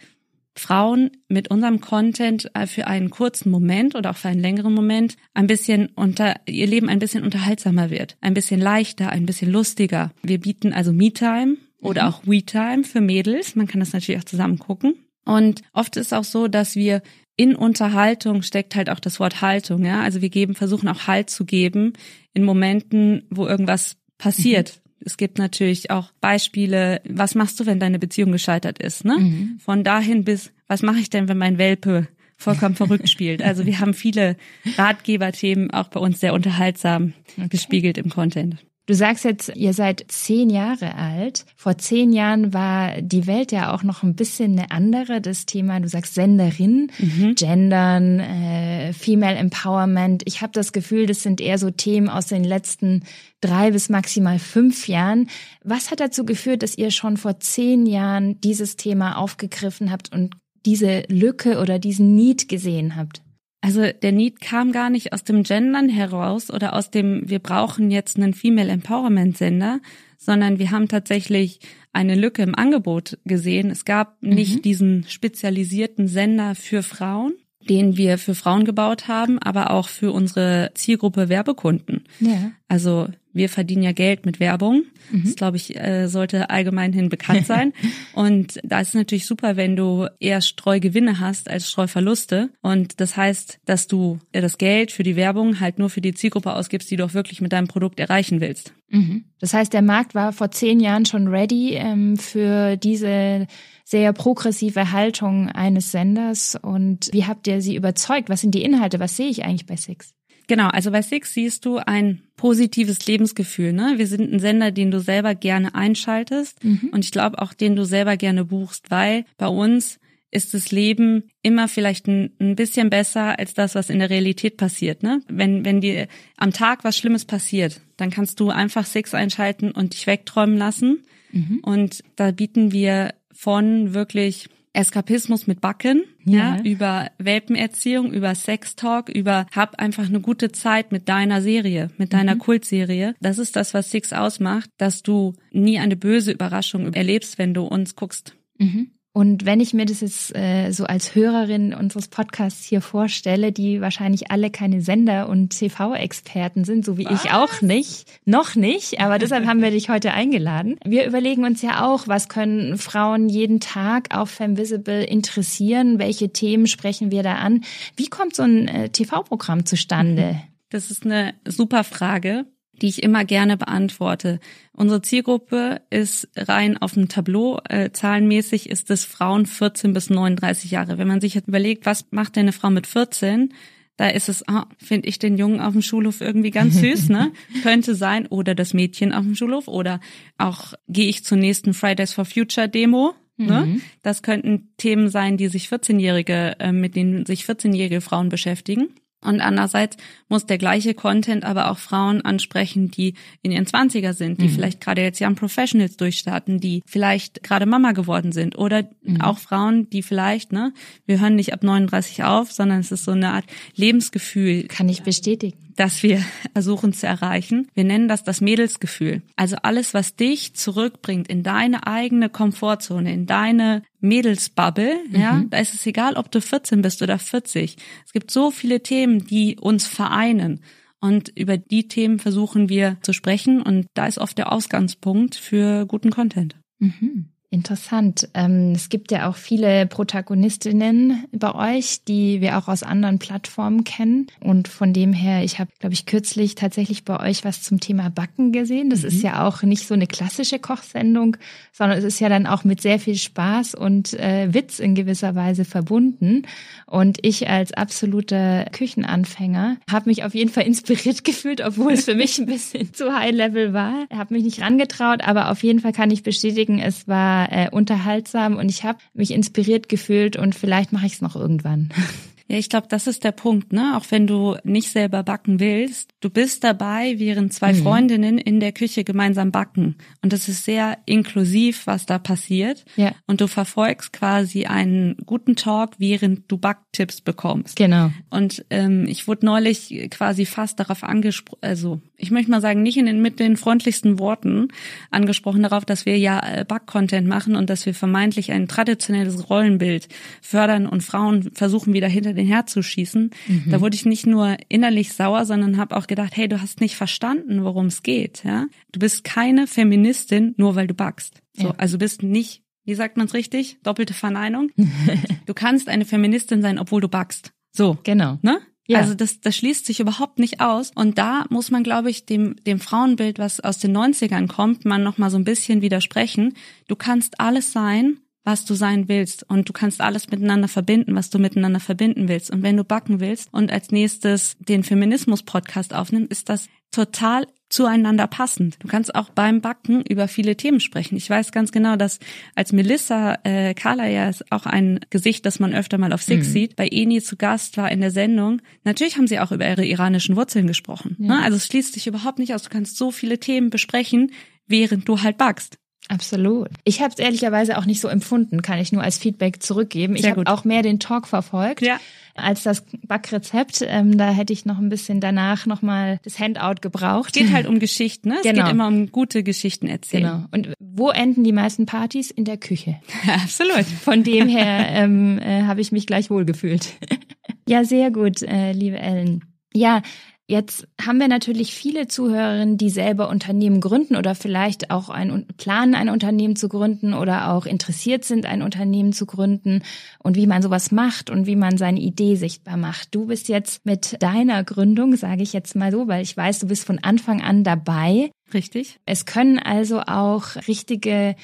Frauen 0.57 1.11
mit 1.29 1.49
unserem 1.51 1.81
Content 1.81 2.51
äh, 2.55 2.67
für 2.67 2.87
einen 2.87 3.11
kurzen 3.11 3.51
Moment 3.51 3.95
oder 3.95 4.11
auch 4.11 4.17
für 4.17 4.29
einen 4.29 4.41
längeren 4.41 4.75
Moment 4.75 5.17
ein 5.35 5.47
bisschen 5.47 5.89
unter, 5.95 6.37
ihr 6.47 6.67
Leben 6.67 6.89
ein 6.89 6.99
bisschen 6.99 7.25
unterhaltsamer 7.25 7.91
wird, 7.91 8.17
ein 8.21 8.35
bisschen 8.35 8.61
leichter, 8.61 9.11
ein 9.11 9.27
bisschen 9.27 9.53
lustiger. 9.53 10.13
Wir 10.23 10.41
bieten 10.41 10.73
also 10.73 10.93
Me-Time 10.93 11.57
oder 11.81 12.03
mhm. 12.03 12.09
auch 12.09 12.23
We-Time 12.27 12.85
für 12.85 13.01
Mädels. 13.01 13.55
Man 13.55 13.67
kann 13.67 13.81
das 13.81 13.93
natürlich 13.93 14.21
auch 14.21 14.25
zusammen 14.25 14.59
gucken. 14.59 14.95
Und 15.25 15.63
oft 15.73 15.97
ist 15.97 16.15
auch 16.15 16.25
so, 16.25 16.49
dass 16.49 16.77
wir 16.77 17.03
in 17.37 17.55
Unterhaltung 17.55 18.43
steckt 18.43 18.75
halt 18.75 18.89
auch 18.89 19.01
das 19.01 19.21
Wort 19.21 19.43
Haltung, 19.43 19.85
ja. 19.85 20.01
Also 20.01 20.23
wir 20.23 20.31
geben, 20.31 20.55
versuchen 20.55 20.89
auch 20.89 21.07
Halt 21.07 21.29
zu 21.29 21.45
geben 21.45 21.93
in 22.33 22.45
Momenten, 22.45 23.27
wo 23.29 23.47
irgendwas 23.47 23.97
passiert. 24.17 24.81
Es 25.07 25.17
gibt 25.17 25.39
natürlich 25.39 25.91
auch 25.93 26.11
Beispiele, 26.21 27.01
was 27.09 27.37
machst 27.37 27.61
du, 27.61 27.67
wenn 27.67 27.79
deine 27.79 28.01
Beziehung 28.01 28.33
gescheitert 28.33 28.81
ist, 28.81 29.05
ne? 29.05 29.17
Mhm. 29.19 29.59
Von 29.61 29.85
dahin 29.85 30.25
bis, 30.25 30.53
was 30.67 30.83
mache 30.83 30.99
ich 30.99 31.11
denn, 31.11 31.29
wenn 31.29 31.39
mein 31.39 31.59
Welpe 31.59 32.09
vollkommen 32.37 32.75
verrückt 32.77 33.09
spielt. 33.09 33.41
Also 33.41 33.67
wir 33.67 33.79
haben 33.79 33.95
viele 33.95 34.37
Ratgeberthemen 34.77 35.71
auch 35.71 35.89
bei 35.89 36.01
uns 36.01 36.19
sehr 36.19 36.35
unterhaltsam 36.35 37.13
okay. 37.37 37.49
gespiegelt 37.51 37.99
im 37.99 38.11
Content. 38.11 38.57
Du 38.87 38.95
sagst 38.95 39.25
jetzt, 39.25 39.51
ihr 39.57 39.73
seid 39.73 40.05
zehn 40.09 40.49
Jahre 40.49 40.95
alt. 40.95 41.45
Vor 41.57 41.77
zehn 41.77 42.13
Jahren 42.13 42.55
war 42.55 43.03
die 43.03 43.27
Welt 43.27 43.51
ja 43.51 43.75
auch 43.75 43.83
noch 43.83 44.05
ein 44.05 44.15
bisschen 44.15 44.57
eine 44.57 44.71
andere. 44.71 45.21
Das 45.21 45.45
Thema, 45.45 45.81
du 45.81 45.89
sagst 45.89 46.15
Senderin, 46.15 46.93
mhm. 46.99 47.35
Gendern, 47.35 48.21
äh, 48.21 48.93
Female 48.93 49.35
Empowerment. 49.35 50.23
Ich 50.27 50.41
habe 50.41 50.53
das 50.53 50.73
Gefühl, 50.73 51.07
das 51.07 51.25
sind 51.25 51.41
eher 51.41 51.59
so 51.59 51.73
Themen 51.73 52.09
aus 52.09 52.27
den 52.27 52.45
letzten 52.45 53.03
drei 53.41 53.73
bis 53.73 53.89
maximal 53.89 54.39
fünf 54.39 54.87
Jahren. 54.87 55.29
Was 55.65 55.91
hat 55.91 55.99
dazu 55.99 56.25
geführt, 56.25 56.63
dass 56.63 56.79
ihr 56.79 56.93
schon 56.93 57.17
vor 57.17 57.41
zehn 57.41 57.87
Jahren 57.87 58.41
dieses 58.41 58.77
Thema 58.77 59.19
aufgegriffen 59.19 59.91
habt 59.91 60.13
und 60.15 60.37
diese 60.65 61.03
Lücke 61.09 61.59
oder 61.59 61.81
diesen 61.81 62.15
Need 62.15 62.49
gesehen 62.49 62.95
habt? 62.95 63.26
Also 63.67 63.83
der 63.83 64.13
Need 64.13 64.41
kam 64.41 64.71
gar 64.71 64.91
nicht 64.91 65.13
aus 65.13 65.25
dem 65.25 65.43
Gendern 65.43 65.89
heraus 65.89 66.53
oder 66.53 66.75
aus 66.75 66.93
dem, 66.93 67.29
wir 67.29 67.41
brauchen 67.41 67.91
jetzt 67.91 68.17
einen 68.17 68.33
Female 68.33 68.71
Empowerment 68.71 69.37
Sender, 69.37 69.81
sondern 70.19 70.61
wir 70.61 70.71
haben 70.71 70.87
tatsächlich 70.87 71.59
eine 71.93 72.15
Lücke 72.15 72.45
im 72.45 72.55
Angebot 72.55 73.19
gesehen. 73.25 73.73
Es 73.73 73.85
gab 73.85 74.23
mhm. 74.23 74.35
nicht 74.35 74.65
diesen 74.65 75.05
spezialisierten 75.09 76.07
Sender 76.07 76.55
für 76.55 76.85
Frauen, 76.85 77.33
den 77.69 77.97
wir 77.97 78.19
für 78.19 78.37
Frauen 78.37 78.65
gebaut 78.65 79.09
haben, 79.09 79.41
aber 79.41 79.73
auch 79.73 79.89
für 79.89 80.13
unsere 80.13 80.71
Zielgruppe 80.75 81.29
Werbekunden. 81.29 82.05
Ja. 82.21 82.53
Also 82.69 83.09
wir 83.37 83.49
verdienen 83.49 83.83
ja 83.83 83.93
Geld 83.93 84.27
mit 84.27 84.41
Werbung. 84.41 84.85
Mhm. 85.11 85.25
Das 85.25 85.37
glaube 85.37 85.57
ich 85.57 85.77
äh, 85.77 86.09
sollte 86.09 86.51
allgemeinhin 86.51 87.09
bekannt 87.09 87.47
sein. 87.47 87.73
und 88.15 88.59
da 88.65 88.81
ist 88.81 88.89
es 88.89 88.95
natürlich 88.95 89.27
super, 89.27 89.57
wenn 89.57 89.77
du 89.77 90.09
eher 90.19 90.41
Streugewinne 90.41 91.21
hast 91.21 91.49
als 91.51 91.71
Streuverluste. 91.71 92.51
Und 92.63 93.01
das 93.01 93.17
heißt, 93.17 93.59
dass 93.65 93.87
du 93.87 94.19
das 94.33 94.59
Geld 94.59 94.93
für 94.93 95.03
die 95.03 95.17
Werbung 95.17 95.61
halt 95.61 95.79
nur 95.79 95.91
für 95.91 96.01
die 96.01 96.15
Zielgruppe 96.15 96.55
ausgibst, 96.55 96.91
die 96.91 96.97
du 96.97 97.05
auch 97.05 97.15
wirklich 97.15 97.41
mit 97.41 97.53
deinem 97.53 97.69
Produkt 97.69 98.01
erreichen 98.01 98.41
willst. 98.41 98.73
Mhm. 98.89 99.25
Das 99.41 99.53
heißt, 99.53 99.73
der 99.73 99.83
Markt 99.83 100.15
war 100.15 100.33
vor 100.33 100.51
zehn 100.51 100.81
Jahren 100.81 101.07
schon 101.07 101.29
ready 101.29 101.75
ähm, 101.75 102.17
für 102.17 102.77
diese 102.77 103.47
sehr 103.85 104.13
progressive 104.13 104.93
Haltung 104.93 105.49
eines 105.49 105.93
Senders. 105.93 106.57
Und 106.61 107.11
wie 107.13 107.25
habt 107.25 107.47
ihr 107.47 107.61
sie 107.61 107.77
überzeugt? 107.77 108.29
Was 108.29 108.41
sind 108.41 108.55
die 108.55 108.63
Inhalte? 108.63 108.99
Was 108.99 109.17
sehe 109.17 109.29
ich 109.29 109.45
eigentlich 109.45 109.67
bei 109.67 109.77
Six? 109.77 110.13
Genau, 110.49 110.69
also 110.69 110.91
bei 110.91 111.03
Six 111.03 111.35
siehst 111.35 111.65
du 111.65 111.79
ein 111.79 112.23
positives 112.37 113.07
Lebensgefühl. 113.07 113.73
Ne? 113.73 113.95
Wir 113.97 114.07
sind 114.07 114.33
ein 114.33 114.39
Sender, 114.39 114.71
den 114.71 114.91
du 114.91 115.01
selber 115.01 115.35
gerne 115.35 115.75
einschaltest 115.75 116.63
mhm. 116.63 116.91
und 116.93 117.05
ich 117.05 117.11
glaube 117.11 117.41
auch, 117.41 117.53
den 117.53 117.75
du 117.75 117.85
selber 117.85 118.17
gerne 118.17 118.45
buchst, 118.45 118.91
weil 118.91 119.25
bei 119.39 119.49
uns 119.49 119.99
ist 120.31 120.55
das 120.55 120.71
Leben 120.71 121.25
immer 121.43 121.67
vielleicht 121.67 122.09
ein, 122.09 122.33
ein, 122.41 122.57
bisschen 122.57 122.91
besser 122.91 123.39
als 123.39 123.55
das, 123.55 123.75
was 123.75 123.91
in 123.91 124.01
der 124.01 124.11
Realität 124.11 124.57
passiert. 124.57 125.03
Ne? 125.03 125.23
Wenn, 125.29 125.65
wenn 125.65 125.81
dir 125.81 126.09
am 126.37 126.53
Tag 126.53 126.85
was 126.85 126.97
Schlimmes 126.97 127.25
passiert, 127.25 127.81
dann 127.97 128.11
kannst 128.11 128.39
du 128.41 128.51
einfach 128.51 128.85
Six 128.85 129.15
einschalten 129.15 129.71
und 129.71 129.95
dich 129.95 130.07
wegträumen 130.07 130.59
lassen. 130.59 131.05
Mhm. 131.33 131.61
Und 131.63 132.05
da 132.17 132.33
bieten 132.33 132.73
wir 132.73 133.15
von 133.33 133.95
wirklich 133.95 134.49
Eskapismus 134.77 135.47
mit 135.47 135.61
Backen, 135.61 136.05
ja. 136.25 136.57
ja, 136.57 136.63
über 136.63 137.11
Welpenerziehung, 137.19 138.13
über 138.13 138.35
Sextalk, 138.35 139.09
über 139.09 139.47
hab 139.55 139.79
einfach 139.81 140.07
eine 140.07 140.21
gute 140.21 140.53
Zeit 140.53 140.93
mit 140.93 141.09
deiner 141.09 141.41
Serie, 141.41 141.91
mit 141.97 142.13
deiner 142.13 142.35
mhm. 142.35 142.41
Kultserie. 142.41 143.15
Das 143.21 143.39
ist 143.39 143.57
das, 143.57 143.75
was 143.75 143.91
Six 143.91 144.13
ausmacht, 144.13 144.71
dass 144.77 145.03
du 145.03 145.35
nie 145.51 145.79
eine 145.79 145.97
böse 145.97 146.33
Überraschung 146.33 146.93
erlebst, 146.93 147.39
wenn 147.39 147.55
du 147.55 147.65
uns 147.65 147.97
guckst. 147.97 148.37
Mhm. 148.59 148.91
Und 149.17 149.47
wenn 149.47 149.61
ich 149.61 149.73
mir 149.73 149.87
das 149.87 150.03
jetzt 150.03 150.37
äh, 150.37 150.73
so 150.73 150.85
als 150.85 151.15
Hörerin 151.15 151.73
unseres 151.73 152.09
Podcasts 152.09 152.65
hier 152.65 152.83
vorstelle, 152.83 153.51
die 153.51 153.81
wahrscheinlich 153.81 154.31
alle 154.31 154.51
keine 154.51 154.83
Sender- 154.83 155.31
und 155.31 155.59
TV-Experten 155.59 156.67
sind, 156.67 156.85
so 156.85 156.99
wie 156.99 157.07
was? 157.07 157.25
ich 157.25 157.31
auch 157.33 157.63
nicht, 157.63 158.07
noch 158.27 158.57
nicht, 158.57 159.01
aber 159.01 159.19
deshalb 159.19 159.47
haben 159.47 159.63
wir 159.63 159.71
dich 159.71 159.89
heute 159.89 160.13
eingeladen. 160.13 160.77
Wir 160.85 161.07
überlegen 161.07 161.47
uns 161.47 161.63
ja 161.63 161.87
auch, 161.87 162.07
was 162.09 162.29
können 162.29 162.77
Frauen 162.77 163.31
jeden 163.31 163.59
Tag 163.59 164.15
auf 164.15 164.29
Femvisible 164.29 165.05
interessieren, 165.05 165.99
welche 165.99 166.35
Themen 166.35 166.67
sprechen 166.67 167.11
wir 167.11 167.23
da 167.23 167.37
an. 167.37 167.65
Wie 167.97 168.09
kommt 168.09 168.37
so 168.37 168.43
ein 168.43 168.69
äh, 168.69 168.91
TV-Programm 168.91 169.65
zustande? 169.65 170.43
Das 170.69 170.91
ist 170.91 171.07
eine 171.07 171.33
super 171.47 171.85
Frage 171.85 172.45
die 172.83 172.89
ich 172.89 173.03
immer 173.03 173.25
gerne 173.25 173.57
beantworte. 173.57 174.41
Unsere 174.73 175.03
Zielgruppe 175.03 175.81
ist 175.91 176.29
rein 176.37 176.77
auf 176.79 176.95
dem 176.95 177.09
Tableau, 177.09 177.61
äh, 177.69 177.91
zahlenmäßig 177.93 178.69
ist 178.71 178.91
es 178.91 179.05
Frauen 179.05 179.47
14 179.47 179.93
bis 179.93 180.11
39 180.11 180.71
Jahre. 180.71 180.99
Wenn 180.99 181.09
man 181.09 181.21
sich 181.21 181.35
jetzt 181.35 181.49
überlegt, 181.49 181.87
was 181.87 182.07
macht 182.11 182.37
denn 182.37 182.43
eine 182.43 182.53
Frau 182.53 182.71
mit 182.71 182.87
14, 182.87 183.53
da 183.97 184.09
ist 184.09 184.29
es, 184.29 184.47
ah, 184.47 184.67
finde 184.79 185.09
ich 185.09 185.19
den 185.19 185.39
Jungen 185.39 185.61
auf 185.61 185.73
dem 185.73 185.83
Schulhof 185.83 186.21
irgendwie 186.21 186.51
ganz 186.51 186.75
süß, 186.81 187.09
ne? 187.09 187.33
Könnte 187.63 187.95
sein, 187.95 188.27
oder 188.27 188.55
das 188.55 188.75
Mädchen 188.75 189.13
auf 189.13 189.25
dem 189.25 189.35
Schulhof, 189.35 189.69
oder 189.69 190.01
auch 190.37 190.75
gehe 190.89 191.09
ich 191.09 191.25
zur 191.25 191.39
nächsten 191.39 191.73
Fridays 191.73 192.13
for 192.13 192.25
Future 192.25 192.69
Demo, 192.69 193.15
Ne? 193.39 193.67
Mhm. 193.67 193.83
Das 194.03 194.23
könnten 194.23 194.71
Themen 194.79 195.09
sein, 195.09 195.37
die 195.37 195.49
sich 195.49 195.69
14-Jährige, 195.69 196.57
äh, 196.59 196.73
mit 196.73 196.97
denen 196.97 197.27
sich 197.27 197.43
14-jährige 197.45 198.01
Frauen 198.01 198.29
beschäftigen. 198.29 198.89
Und 199.23 199.41
andererseits 199.41 199.97
muss 200.29 200.47
der 200.47 200.59
gleiche 200.59 200.95
Content 200.95 201.45
aber 201.45 201.71
auch 201.71 201.79
Frauen 201.79 202.21
ansprechen, 202.23 202.91
die 202.91 203.15
in 203.43 203.51
ihren 203.51 203.67
Zwanziger 203.67 204.13
sind, 204.13 204.41
die 204.41 204.47
mhm. 204.47 204.53
vielleicht 204.53 204.81
gerade 204.81 205.03
jetzt 205.03 205.21
Young 205.21 205.35
Professionals 205.35 205.97
durchstarten, 205.97 206.61
die 206.61 206.83
vielleicht 206.87 207.43
gerade 207.43 207.67
Mama 207.67 207.93
geworden 207.93 208.33
sind 208.33 208.57
oder 208.57 208.89
mhm. 209.03 209.21
auch 209.21 209.39
Frauen, 209.39 209.91
die 209.91 210.03
vielleicht, 210.03 210.53
ne, 210.53 210.73
wir 211.07 211.21
hören 211.21 211.35
nicht 211.35 211.53
ab 211.53 211.63
39 211.63 212.25
auf, 212.25 212.53
sondern 212.53 212.81
es 212.81 212.93
ist 212.93 213.05
so 213.05 213.13
eine 213.13 213.31
Art 213.31 213.47
Lebensgefühl. 213.75 214.65
Kann 214.69 214.89
ich 214.89 215.03
bestätigen 215.03 215.66
das 215.77 216.03
wir 216.03 216.19
versuchen 216.53 216.93
zu 216.93 217.07
erreichen. 217.07 217.69
Wir 217.75 217.85
nennen 217.85 218.09
das 218.09 218.25
das 218.25 218.41
Mädelsgefühl. 218.41 219.23
Also 219.37 219.57
alles, 219.63 219.95
was 219.95 220.17
dich 220.17 220.55
zurückbringt 220.55 221.29
in 221.29 221.43
deine 221.43 221.87
eigene 221.87 222.29
Komfortzone, 222.29 223.13
in 223.13 223.27
deine 223.27 223.83
Mädelsbubble, 224.01 224.99
mhm. 225.09 225.21
ja, 225.21 225.45
da 225.49 225.59
ist 225.59 225.75
es 225.75 225.87
egal, 225.87 226.15
ob 226.15 226.31
du 226.31 226.41
14 226.41 226.83
bist 226.83 227.03
oder 227.03 227.19
40. 227.19 227.77
Es 228.05 228.13
gibt 228.13 228.31
so 228.31 228.51
viele 228.51 228.83
Themen, 228.83 229.27
die 229.27 229.57
uns 229.59 229.87
vereinen. 229.87 230.61
Und 231.01 231.29
über 231.37 231.59
die 231.59 231.89
Themen 231.89 232.19
versuchen 232.19 232.69
wir 232.69 232.97
zu 233.03 233.13
sprechen. 233.13 233.63
Und 233.63 233.87
da 233.95 234.07
ist 234.07 234.19
oft 234.19 234.39
der 234.39 234.51
Ausgangspunkt 234.51 235.35
für 235.35 235.87
guten 235.87 236.11
Content. 236.11 236.57
Mhm. 236.79 237.31
Interessant. 237.57 238.29
Ähm, 238.35 238.73
es 238.75 238.91
gibt 238.91 239.11
ja 239.11 239.31
auch 239.31 239.37
viele 239.37 239.87
Protagonistinnen 239.87 241.25
bei 241.33 241.55
euch, 241.55 242.05
die 242.05 242.43
wir 242.43 242.59
auch 242.59 242.69
aus 242.69 242.83
anderen 242.83 243.19
Plattformen 243.19 243.83
kennen. 243.83 244.27
Und 244.41 244.69
von 244.69 244.93
dem 244.93 245.15
her, 245.15 245.43
ich 245.43 245.59
habe, 245.59 245.71
glaube 245.79 245.95
ich, 245.95 246.05
kürzlich 246.05 246.55
tatsächlich 246.55 247.07
bei 247.07 247.19
euch 247.19 247.47
was 247.47 247.63
zum 247.63 247.81
Thema 247.81 248.11
Backen 248.11 248.53
gesehen. 248.53 248.91
Das 248.91 249.01
mhm. 249.01 249.09
ist 249.09 249.23
ja 249.23 249.47
auch 249.47 249.63
nicht 249.63 249.87
so 249.87 249.95
eine 249.95 250.07
klassische 250.07 250.59
Kochsendung, 250.59 251.39
sondern 251.73 251.97
es 251.97 252.05
ist 252.05 252.21
ja 252.21 252.29
dann 252.29 252.47
auch 252.47 252.65
mit 252.65 252.83
sehr 252.83 252.99
viel 252.99 253.17
Spaß 253.17 253.75
und 253.75 254.13
äh, 254.13 254.53
Witz 254.53 254.79
in 254.79 254.95
gewisser 254.95 255.35
Weise 255.35 255.65
verbunden. 255.65 256.43
Und 256.85 257.17
ich 257.23 257.49
als 257.49 257.73
absoluter 257.73 258.67
Küchenanfänger 258.67 259.79
habe 259.91 260.11
mich 260.11 260.25
auf 260.25 260.35
jeden 260.35 260.51
Fall 260.51 260.67
inspiriert 260.67 261.25
gefühlt, 261.25 261.63
obwohl 261.63 261.93
es 261.93 262.05
für 262.05 262.17
mich 262.17 262.39
ein 262.39 262.45
bisschen 262.45 262.93
zu 262.93 263.15
High 263.15 263.33
Level 263.33 263.73
war. 263.73 264.07
Habe 264.15 264.35
mich 264.35 264.45
nicht 264.45 264.61
rangetraut, 264.61 265.27
aber 265.27 265.51
auf 265.51 265.63
jeden 265.63 265.81
Fall 265.81 265.93
kann 265.93 266.11
ich 266.11 266.23
bestätigen, 266.23 266.81
es 266.81 267.09
war 267.09 267.46
äh, 267.51 267.69
unterhaltsam 267.71 268.57
und 268.57 268.69
ich 268.69 268.85
habe 268.85 268.99
mich 269.15 269.33
inspiriert 269.33 269.89
gefühlt 269.89 270.37
und 270.37 270.55
vielleicht 270.55 270.93
mache 270.93 271.07
ich 271.07 271.15
es 271.15 271.21
noch 271.21 271.37
irgendwann. 271.37 271.91
Ja, 272.49 272.59
ich 272.59 272.69
glaube, 272.69 272.87
das 272.89 273.07
ist 273.07 273.25
der 273.25 273.33
Punkt, 273.33 273.73
ne? 273.73 273.97
Auch 273.97 274.05
wenn 274.11 274.27
du 274.27 274.57
nicht 274.63 274.91
selber 274.91 275.23
backen 275.23 275.59
willst, 275.59 276.11
du 276.21 276.31
bist 276.31 276.63
dabei, 276.63 277.15
während 277.19 277.53
zwei 277.53 277.73
mhm. 277.73 277.83
Freundinnen 277.83 278.39
in 278.39 278.61
der 278.61 278.73
Küche 278.73 279.03
gemeinsam 279.03 279.51
backen. 279.51 279.97
Und 280.23 280.33
das 280.33 280.49
ist 280.49 280.65
sehr 280.65 280.99
inklusiv, 281.07 281.87
was 281.87 282.07
da 282.07 282.19
passiert. 282.19 282.85
Ja. 282.97 283.13
Und 283.27 283.41
du 283.41 283.49
verfolgst 283.49 284.13
quasi 284.13 284.67
einen 284.67 285.17
guten 285.27 285.57
Talk, 285.57 285.95
während 285.99 286.51
du 286.51 286.59
Backtipps 286.59 287.21
bekommst. 287.21 287.77
Genau. 287.77 288.11
Und 288.31 288.65
ähm, 288.71 289.07
ich 289.09 289.27
wurde 289.27 289.47
neulich 289.47 290.09
quasi 290.11 290.47
fast 290.47 290.79
darauf 290.79 291.03
angesprochen, 291.03 291.59
also 291.63 292.01
ich 292.19 292.31
möchte 292.31 292.51
mal 292.51 292.61
sagen, 292.61 292.83
nicht 292.83 292.97
in 292.97 293.07
den, 293.07 293.21
mit 293.21 293.41
den 293.41 293.57
freundlichsten 293.57 294.19
Worten 294.19 294.69
angesprochen 295.11 295.63
darauf, 295.63 295.85
dass 295.85 296.07
wir 296.07 296.19
ja 296.19 296.41
äh, 296.41 296.65
Back-Content 296.65 297.27
machen 297.27 297.57
und 297.57 297.69
dass 297.69 297.87
wir 297.87 297.95
vermeintlich 297.95 298.53
ein 298.53 298.69
traditionelles 298.69 299.51
Rollenbild 299.51 300.09
fördern 300.41 300.87
und 300.87 301.03
Frauen 301.03 301.51
versuchen 301.53 301.93
wieder 301.93 302.09
hinter 302.09 302.33
den 302.37 302.47
Herd 302.47 302.71
zu 302.71 302.83
schießen. 302.83 303.31
Mhm. 303.49 303.65
Da 303.71 303.81
wurde 303.81 303.97
ich 303.97 304.07
nicht 304.07 304.27
nur 304.27 304.57
innerlich 304.69 305.13
sauer, 305.13 305.45
sondern 305.45 305.77
habe 305.77 305.97
auch 305.97 306.07
gedacht, 306.07 306.37
hey, 306.37 306.49
du 306.49 306.61
hast 306.61 306.81
nicht 306.81 306.97
verstanden, 306.97 307.65
worum 307.65 307.87
es 307.87 308.03
geht. 308.03 308.45
Ja, 308.45 308.67
du 308.93 309.01
bist 309.01 309.25
keine 309.25 309.67
Feministin, 309.67 310.55
nur 310.57 310.77
weil 310.77 310.87
du 310.87 310.95
backst. 310.95 311.43
So, 311.55 311.69
ja. 311.69 311.75
also 311.79 311.99
bist 311.99 312.23
nicht 312.23 312.63
wie 312.87 312.95
sagt 312.95 313.17
man 313.17 313.27
es 313.27 313.35
richtig? 313.35 313.79
Doppelte 313.83 314.15
Verneinung. 314.15 314.71
du 315.47 315.55
kannst 315.55 315.89
eine 315.89 316.05
Feministin 316.05 316.63
sein, 316.63 316.79
obwohl 316.79 317.01
du 317.01 317.09
backst. 317.09 317.53
So. 317.73 317.99
Genau. 318.05 318.39
Ne? 318.43 318.61
Ja. 318.87 319.01
Also 319.01 319.15
das, 319.15 319.41
das 319.41 319.57
schließt 319.57 319.85
sich 319.85 319.99
überhaupt 319.99 320.39
nicht 320.39 320.61
aus. 320.61 320.93
Und 320.95 321.19
da 321.19 321.45
muss 321.51 321.73
man, 321.73 321.83
glaube 321.83 322.09
ich, 322.09 322.25
dem, 322.25 322.55
dem 322.65 322.79
Frauenbild, 322.79 323.41
was 323.41 323.59
aus 323.61 323.79
den 323.79 323.97
90ern 323.97 324.47
kommt, 324.47 324.85
man 324.85 325.03
nochmal 325.03 325.31
so 325.31 325.37
ein 325.37 325.45
bisschen 325.45 325.83
widersprechen. 325.83 326.55
Du 326.87 326.95
kannst 326.95 327.41
alles 327.41 327.73
sein, 327.73 328.19
was 328.47 328.65
du 328.65 328.75
sein 328.75 329.09
willst. 329.09 329.43
Und 329.51 329.69
du 329.69 329.73
kannst 329.73 330.01
alles 330.01 330.31
miteinander 330.31 330.69
verbinden, 330.69 331.17
was 331.17 331.31
du 331.31 331.39
miteinander 331.41 331.81
verbinden 331.81 332.29
willst. 332.29 332.51
Und 332.53 332.63
wenn 332.63 332.77
du 332.77 332.85
backen 332.85 333.19
willst 333.19 333.53
und 333.53 333.73
als 333.73 333.91
nächstes 333.91 334.57
den 334.61 334.85
Feminismus-Podcast 334.85 335.93
aufnimmst, 335.93 336.31
ist 336.31 336.49
das 336.49 336.69
total 336.93 337.49
zueinander 337.69 338.29
passend. 338.29 338.77
Du 338.79 338.87
kannst 338.87 339.17
auch 339.17 339.31
beim 339.31 339.61
Backen 339.61 340.03
über 340.03 340.29
viele 340.29 340.57
Themen 340.57 340.79
sprechen. 340.79 341.17
Ich 341.17 341.29
weiß 341.29 341.51
ganz 341.51 341.73
genau, 341.73 341.97
dass 341.97 342.21
als 342.55 342.73
Melissa 342.73 343.37
äh, 343.43 343.75
Carla 343.75 344.07
ja 344.07 344.29
ist 344.29 344.51
auch 344.53 344.65
ein 344.65 345.01
Gesicht, 345.11 345.45
das 345.45 345.59
man 345.59 345.75
öfter 345.75 345.99
mal 345.99 346.13
auf 346.13 346.23
Six 346.23 346.47
mhm. 346.47 346.53
sieht, 346.53 346.77
bei 346.77 346.87
Eni 346.87 347.21
zu 347.21 347.37
Gast 347.37 347.77
war 347.77 347.91
in 347.91 348.01
der 348.01 348.13
Sendung. 348.13 348.63
Natürlich 348.85 349.17
haben 349.17 349.27
sie 349.27 349.41
auch 349.41 349.51
über 349.51 349.69
ihre 349.69 349.85
iranischen 349.85 350.37
Wurzeln 350.37 350.69
gesprochen. 350.69 351.17
Ja. 351.19 351.39
Ne? 351.39 351.43
Also 351.43 351.57
es 351.57 351.67
schließt 351.67 351.95
sich 351.95 352.07
überhaupt 352.07 352.39
nicht 352.39 352.55
aus. 352.55 352.63
Du 352.63 352.71
kannst 352.71 352.97
so 352.97 353.11
viele 353.11 353.41
Themen 353.41 353.71
besprechen, 353.71 354.31
während 354.69 355.09
du 355.09 355.23
halt 355.23 355.37
backst. 355.37 355.79
Absolut. 356.09 356.69
Ich 356.85 357.01
habe 357.01 357.13
es 357.13 357.19
ehrlicherweise 357.19 357.79
auch 357.79 357.85
nicht 357.85 358.01
so 358.01 358.09
empfunden, 358.09 358.63
kann 358.63 358.79
ich 358.79 358.93
nur 358.93 359.03
als 359.03 359.19
Feedback 359.19 359.63
zurückgeben. 359.63 360.17
Sehr 360.17 360.31
ich 360.33 360.37
habe 360.37 360.51
auch 360.51 360.65
mehr 360.65 360.83
den 360.83 361.01
Talk 361.01 361.27
verfolgt. 361.27 361.83
Ja 361.83 361.99
als 362.37 362.63
das 362.63 362.85
Backrezept. 363.07 363.85
Ähm, 363.87 364.17
da 364.17 364.31
hätte 364.31 364.53
ich 364.53 364.65
noch 364.65 364.79
ein 364.79 364.89
bisschen 364.89 365.21
danach 365.21 365.67
nochmal 365.67 366.21
das 366.23 366.39
Handout 366.39 366.81
gebraucht. 366.81 367.37
Es 367.37 367.43
geht 367.43 367.53
halt 367.53 367.67
um 367.69 367.79
Geschichten, 367.79 368.29
ne? 368.29 368.37
Es 368.37 368.43
genau. 368.43 368.65
geht 368.65 368.73
immer 368.73 368.89
um 368.89 369.11
gute 369.11 369.43
Geschichten 369.43 369.87
erzählen. 369.87 370.25
Genau. 370.25 370.45
Und 370.51 370.75
wo 370.79 371.11
enden 371.11 371.45
die 371.45 371.53
meisten 371.53 371.87
Partys? 371.87 372.31
In 372.31 372.45
der 372.45 372.57
Küche. 372.57 372.97
Absolut. 373.27 373.87
Von 374.03 374.23
dem 374.23 374.49
her 374.49 374.87
ähm, 374.91 375.39
äh, 375.39 375.63
habe 375.63 375.81
ich 375.81 375.93
mich 375.93 376.07
gleich 376.07 376.31
wohlgefühlt. 376.31 376.95
ja, 377.69 377.85
sehr 377.85 378.11
gut, 378.11 378.43
äh, 378.43 378.73
liebe 378.73 378.99
Ellen. 378.99 379.45
Ja, 379.73 380.03
Jetzt 380.49 380.87
haben 381.05 381.19
wir 381.19 381.27
natürlich 381.27 381.75
viele 381.75 382.07
Zuhörerinnen, 382.07 382.79
die 382.79 382.91
selber 382.91 383.29
Unternehmen 383.31 383.81
gründen 383.81 384.15
oder 384.15 384.37
vielleicht 384.37 384.93
auch 384.93 385.09
ein, 385.09 385.45
planen, 385.57 385.97
ein 385.97 386.09
Unternehmen 386.09 386.55
zu 386.55 386.69
gründen 386.69 387.15
oder 387.15 387.51
auch 387.51 387.67
interessiert 387.67 388.25
sind, 388.25 388.47
ein 388.47 388.63
Unternehmen 388.63 389.13
zu 389.13 389.27
gründen 389.27 389.83
und 390.21 390.37
wie 390.37 390.47
man 390.47 390.63
sowas 390.63 390.93
macht 390.93 391.31
und 391.31 391.47
wie 391.47 391.57
man 391.57 391.79
seine 391.79 391.99
Idee 391.99 392.37
sichtbar 392.37 392.77
macht. 392.77 393.13
Du 393.13 393.27
bist 393.27 393.49
jetzt 393.49 393.85
mit 393.85 394.23
deiner 394.23 394.63
Gründung, 394.63 395.17
sage 395.17 395.43
ich 395.43 395.53
jetzt 395.53 395.75
mal 395.75 395.91
so, 395.91 396.07
weil 396.07 396.23
ich 396.23 396.37
weiß, 396.37 396.61
du 396.61 396.69
bist 396.69 396.87
von 396.87 397.01
Anfang 397.03 397.43
an 397.43 397.65
dabei. 397.65 398.31
Richtig. 398.55 399.01
Es 399.05 399.27
können 399.27 399.59
also 399.59 400.01
auch 400.03 400.55
richtige 400.69 401.35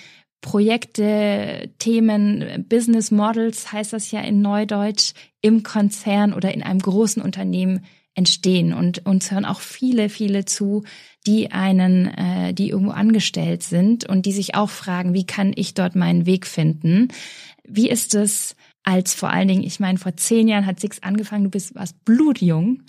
Projekte, 0.42 1.70
Themen, 1.78 2.66
Business 2.68 3.10
Models 3.10 3.72
heißt 3.72 3.92
das 3.92 4.12
ja 4.12 4.20
in 4.20 4.42
Neudeutsch, 4.42 5.12
im 5.40 5.64
Konzern 5.64 6.32
oder 6.34 6.54
in 6.54 6.62
einem 6.62 6.80
großen 6.80 7.20
Unternehmen 7.20 7.84
entstehen. 8.14 8.72
Und 8.72 9.06
uns 9.06 9.30
hören 9.30 9.44
auch 9.44 9.60
viele, 9.60 10.08
viele 10.08 10.44
zu, 10.44 10.84
die 11.26 11.52
einen, 11.52 12.06
äh, 12.06 12.54
die 12.54 12.70
irgendwo 12.70 12.92
angestellt 12.92 13.62
sind 13.62 14.08
und 14.08 14.26
die 14.26 14.32
sich 14.32 14.54
auch 14.54 14.70
fragen, 14.70 15.14
wie 15.14 15.24
kann 15.24 15.52
ich 15.54 15.74
dort 15.74 15.94
meinen 15.94 16.26
Weg 16.26 16.46
finden? 16.46 17.08
Wie 17.64 17.88
ist 17.88 18.14
es 18.14 18.56
als 18.84 19.14
vor 19.14 19.30
allen 19.30 19.48
Dingen, 19.48 19.62
ich 19.62 19.80
meine, 19.80 19.98
vor 19.98 20.16
zehn 20.16 20.48
Jahren 20.48 20.66
hat 20.66 20.80
Six 20.80 21.02
angefangen, 21.02 21.44
du 21.44 21.50
bist 21.50 21.74
warst 21.74 22.04
blutjung. 22.04 22.82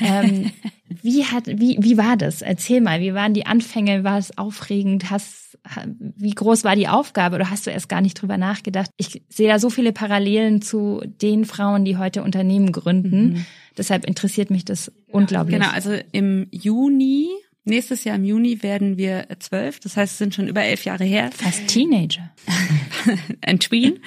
Ähm, 0.00 0.50
wie 1.02 1.24
hat, 1.24 1.46
wie, 1.46 1.78
wie 1.80 1.96
war 1.96 2.16
das? 2.16 2.42
Erzähl 2.42 2.80
mal, 2.80 3.00
wie 3.00 3.14
waren 3.14 3.34
die 3.34 3.46
Anfänge? 3.46 4.02
War 4.02 4.18
es 4.18 4.36
aufregend? 4.36 5.10
Hast, 5.10 5.58
wie 5.98 6.34
groß 6.34 6.64
war 6.64 6.74
die 6.74 6.88
Aufgabe? 6.88 7.36
Oder 7.36 7.50
hast 7.50 7.66
du 7.66 7.70
erst 7.70 7.88
gar 7.88 8.00
nicht 8.00 8.20
drüber 8.20 8.36
nachgedacht? 8.36 8.90
Ich 8.96 9.22
sehe 9.28 9.48
da 9.48 9.58
so 9.58 9.70
viele 9.70 9.92
Parallelen 9.92 10.60
zu 10.60 11.02
den 11.22 11.44
Frauen, 11.44 11.84
die 11.84 11.96
heute 11.96 12.22
Unternehmen 12.22 12.72
gründen. 12.72 13.32
Mhm. 13.32 13.46
Deshalb 13.76 14.06
interessiert 14.06 14.50
mich 14.50 14.64
das 14.64 14.90
unglaublich. 15.06 15.60
Genau, 15.60 15.70
also 15.70 15.94
im 16.10 16.48
Juni, 16.50 17.28
nächstes 17.64 18.02
Jahr 18.02 18.16
im 18.16 18.24
Juni 18.24 18.62
werden 18.64 18.96
wir 18.96 19.28
zwölf. 19.38 19.78
Das 19.78 19.96
heißt, 19.96 20.12
es 20.12 20.18
sind 20.18 20.34
schon 20.34 20.48
über 20.48 20.64
elf 20.64 20.84
Jahre 20.84 21.04
her. 21.04 21.30
Fast 21.32 21.68
Teenager. 21.68 22.30
ein 23.40 23.60
Tween. 23.60 24.00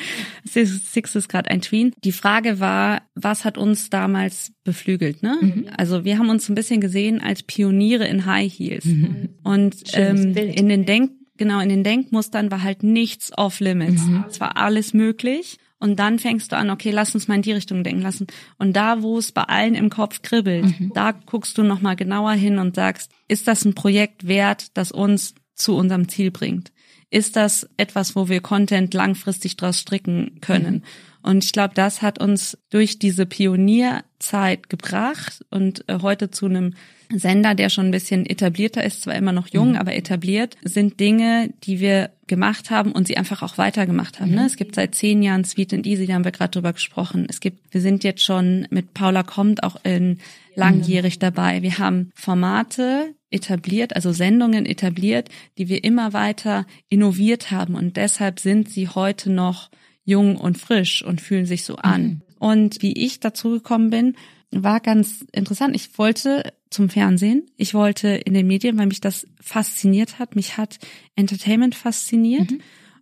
Six 0.46 1.16
ist 1.16 1.30
gerade 1.30 1.50
ein 1.50 1.62
Tween. 1.62 1.94
Die 2.04 2.12
Frage 2.12 2.60
war, 2.60 3.04
was 3.16 3.46
hat 3.46 3.58
uns 3.58 3.90
damals 3.90 4.54
beflügelt? 4.64 5.24
Ne? 5.24 5.38
Mhm. 5.42 5.66
Also 5.78 6.06
wir 6.06 6.18
haben 6.18 6.30
uns 6.30 6.50
ein 6.50 6.56
bisschen 6.56 6.82
gesehen 6.82 7.22
als 7.22 7.44
Pioniere 7.44 8.08
in 8.08 8.26
High 8.26 8.52
Heels. 8.52 8.86
Mhm. 8.86 9.30
Und 9.44 9.78
ähm, 9.94 10.36
in 10.36 10.70
den 10.70 10.86
Denk 10.86 11.12
genau 11.38 11.60
in 11.60 11.70
den 11.70 11.84
Denkmustern 11.84 12.52
war 12.52 12.62
halt 12.62 12.84
nichts 12.84 13.36
off 13.36 13.60
limits. 13.60 14.04
Mhm. 14.06 14.26
Es 14.30 14.40
war 14.40 14.58
alles 14.58 14.94
möglich. 14.94 15.58
Und 15.80 15.98
dann 15.98 16.20
fängst 16.20 16.52
du 16.52 16.58
an, 16.58 16.70
okay, 16.70 16.92
lass 16.92 17.16
uns 17.16 17.28
mal 17.28 17.34
in 17.34 17.42
die 17.42 17.54
Richtung 17.54 17.84
denken 17.84 18.04
lassen. 18.04 18.28
Und 18.60 18.74
da, 18.76 19.02
wo 19.02 19.18
es 19.18 19.32
bei 19.32 19.42
allen 19.42 19.74
im 19.74 19.90
Kopf 19.90 20.22
kribbelt, 20.22 20.80
mhm. 20.80 20.92
da 20.94 21.12
guckst 21.12 21.58
du 21.58 21.64
nochmal 21.64 21.96
genauer 21.96 22.34
hin 22.34 22.60
und 22.60 22.76
sagst, 22.76 23.12
ist 23.28 23.48
das 23.48 23.66
ein 23.66 23.74
Projekt 23.74 24.28
wert, 24.28 24.78
das 24.78 24.92
uns 24.92 25.34
zu 25.56 25.76
unserem 25.76 26.08
Ziel 26.08 26.30
bringt? 26.30 26.72
Ist 27.12 27.36
das 27.36 27.70
etwas, 27.76 28.16
wo 28.16 28.30
wir 28.30 28.42
Content 28.42 28.94
langfristig 28.94 29.58
draus 29.58 29.80
stricken 29.80 30.40
können? 30.42 30.76
Mhm. 30.76 30.84
Und 31.24 31.44
ich 31.44 31.52
glaube, 31.52 31.74
das 31.76 32.02
hat 32.02 32.20
uns 32.20 32.58
durch 32.72 32.98
diese 32.98 33.26
Pionierzeit 33.26 34.70
gebracht 34.70 35.46
und 35.52 35.88
äh, 35.88 36.00
heute 36.02 36.32
zu 36.32 36.48
einem 36.48 36.74
Sender, 37.14 37.54
der 37.54 37.70
schon 37.70 37.88
ein 37.88 37.92
bisschen 37.92 38.26
etablierter 38.26 38.84
ist, 38.84 39.02
zwar 39.02 39.16
immer 39.16 39.34
noch 39.34 39.50
jung, 39.50 39.72
mhm. 39.72 39.76
aber 39.76 39.94
etabliert, 39.94 40.56
sind 40.64 41.00
Dinge, 41.02 41.54
die 41.64 41.82
wir 41.82 42.12
gemacht 42.28 42.72
haben 42.72 42.94
und 42.94 43.08
sie 43.08 43.18
einfach 43.18 43.44
auch 43.44 43.58
weitergemacht 43.58 44.22
haben. 44.22 44.30
Ne? 44.30 44.38
Mhm. 44.38 44.42
Ne? 44.44 44.48
Es 44.48 44.56
gibt 44.56 44.76
seit 44.76 44.96
zehn 44.96 45.22
Jahren 45.22 45.44
Sweet 45.44 45.74
and 45.74 45.86
Easy, 45.86 46.08
da 46.08 46.14
haben 46.14 46.24
wir 46.24 46.32
gerade 46.32 46.52
drüber 46.52 46.72
gesprochen. 46.74 47.28
Es 47.30 47.42
gibt, 47.42 47.74
wir 47.74 47.82
sind 47.82 48.06
jetzt 48.06 48.24
schon 48.24 48.68
mit 48.70 48.94
Paula 48.94 49.24
kommt 49.24 49.64
auch 49.64 49.76
in 49.84 50.20
langjährig 50.56 51.18
mhm. 51.18 51.20
dabei. 51.20 51.62
Wir 51.62 51.78
haben 51.78 52.12
Formate 52.16 53.14
etabliert, 53.32 53.96
also 53.96 54.12
Sendungen 54.12 54.66
etabliert, 54.66 55.30
die 55.58 55.70
wir 55.70 55.84
immer 55.84 56.14
weiter 56.14 56.66
innoviert 56.90 57.50
haben 57.50 57.76
und 57.76 57.98
deshalb 57.98 58.40
sind 58.40 58.70
sie 58.70 58.88
heute 58.88 59.32
noch 59.32 59.72
jung 60.04 60.38
und 60.38 60.58
frisch 60.58 61.04
und 61.04 61.22
fühlen 61.22 61.46
sich 61.46 61.64
so 61.64 61.78
an. 61.78 62.04
Mhm. 62.04 62.22
Und 62.40 62.82
wie 62.82 62.94
ich 62.94 63.20
dazu 63.20 63.52
gekommen 63.52 63.90
bin, 63.90 64.16
war 64.52 64.80
ganz 64.80 65.26
interessant. 65.32 65.76
Ich 65.76 65.98
wollte 65.98 66.54
zum 66.70 66.90
Fernsehen. 66.90 67.46
Ich 67.58 67.74
wollte 67.74 68.10
in 68.10 68.34
den 68.34 68.48
Medien, 68.48 68.78
weil 68.78 68.88
mich 68.88 69.02
das 69.02 69.28
fasziniert 69.40 70.20
hat. 70.20 70.36
Mich 70.36 70.58
hat 70.58 70.80
Entertainment 71.16 71.76
fasziniert. 71.76 72.52
Mhm. 72.52 72.62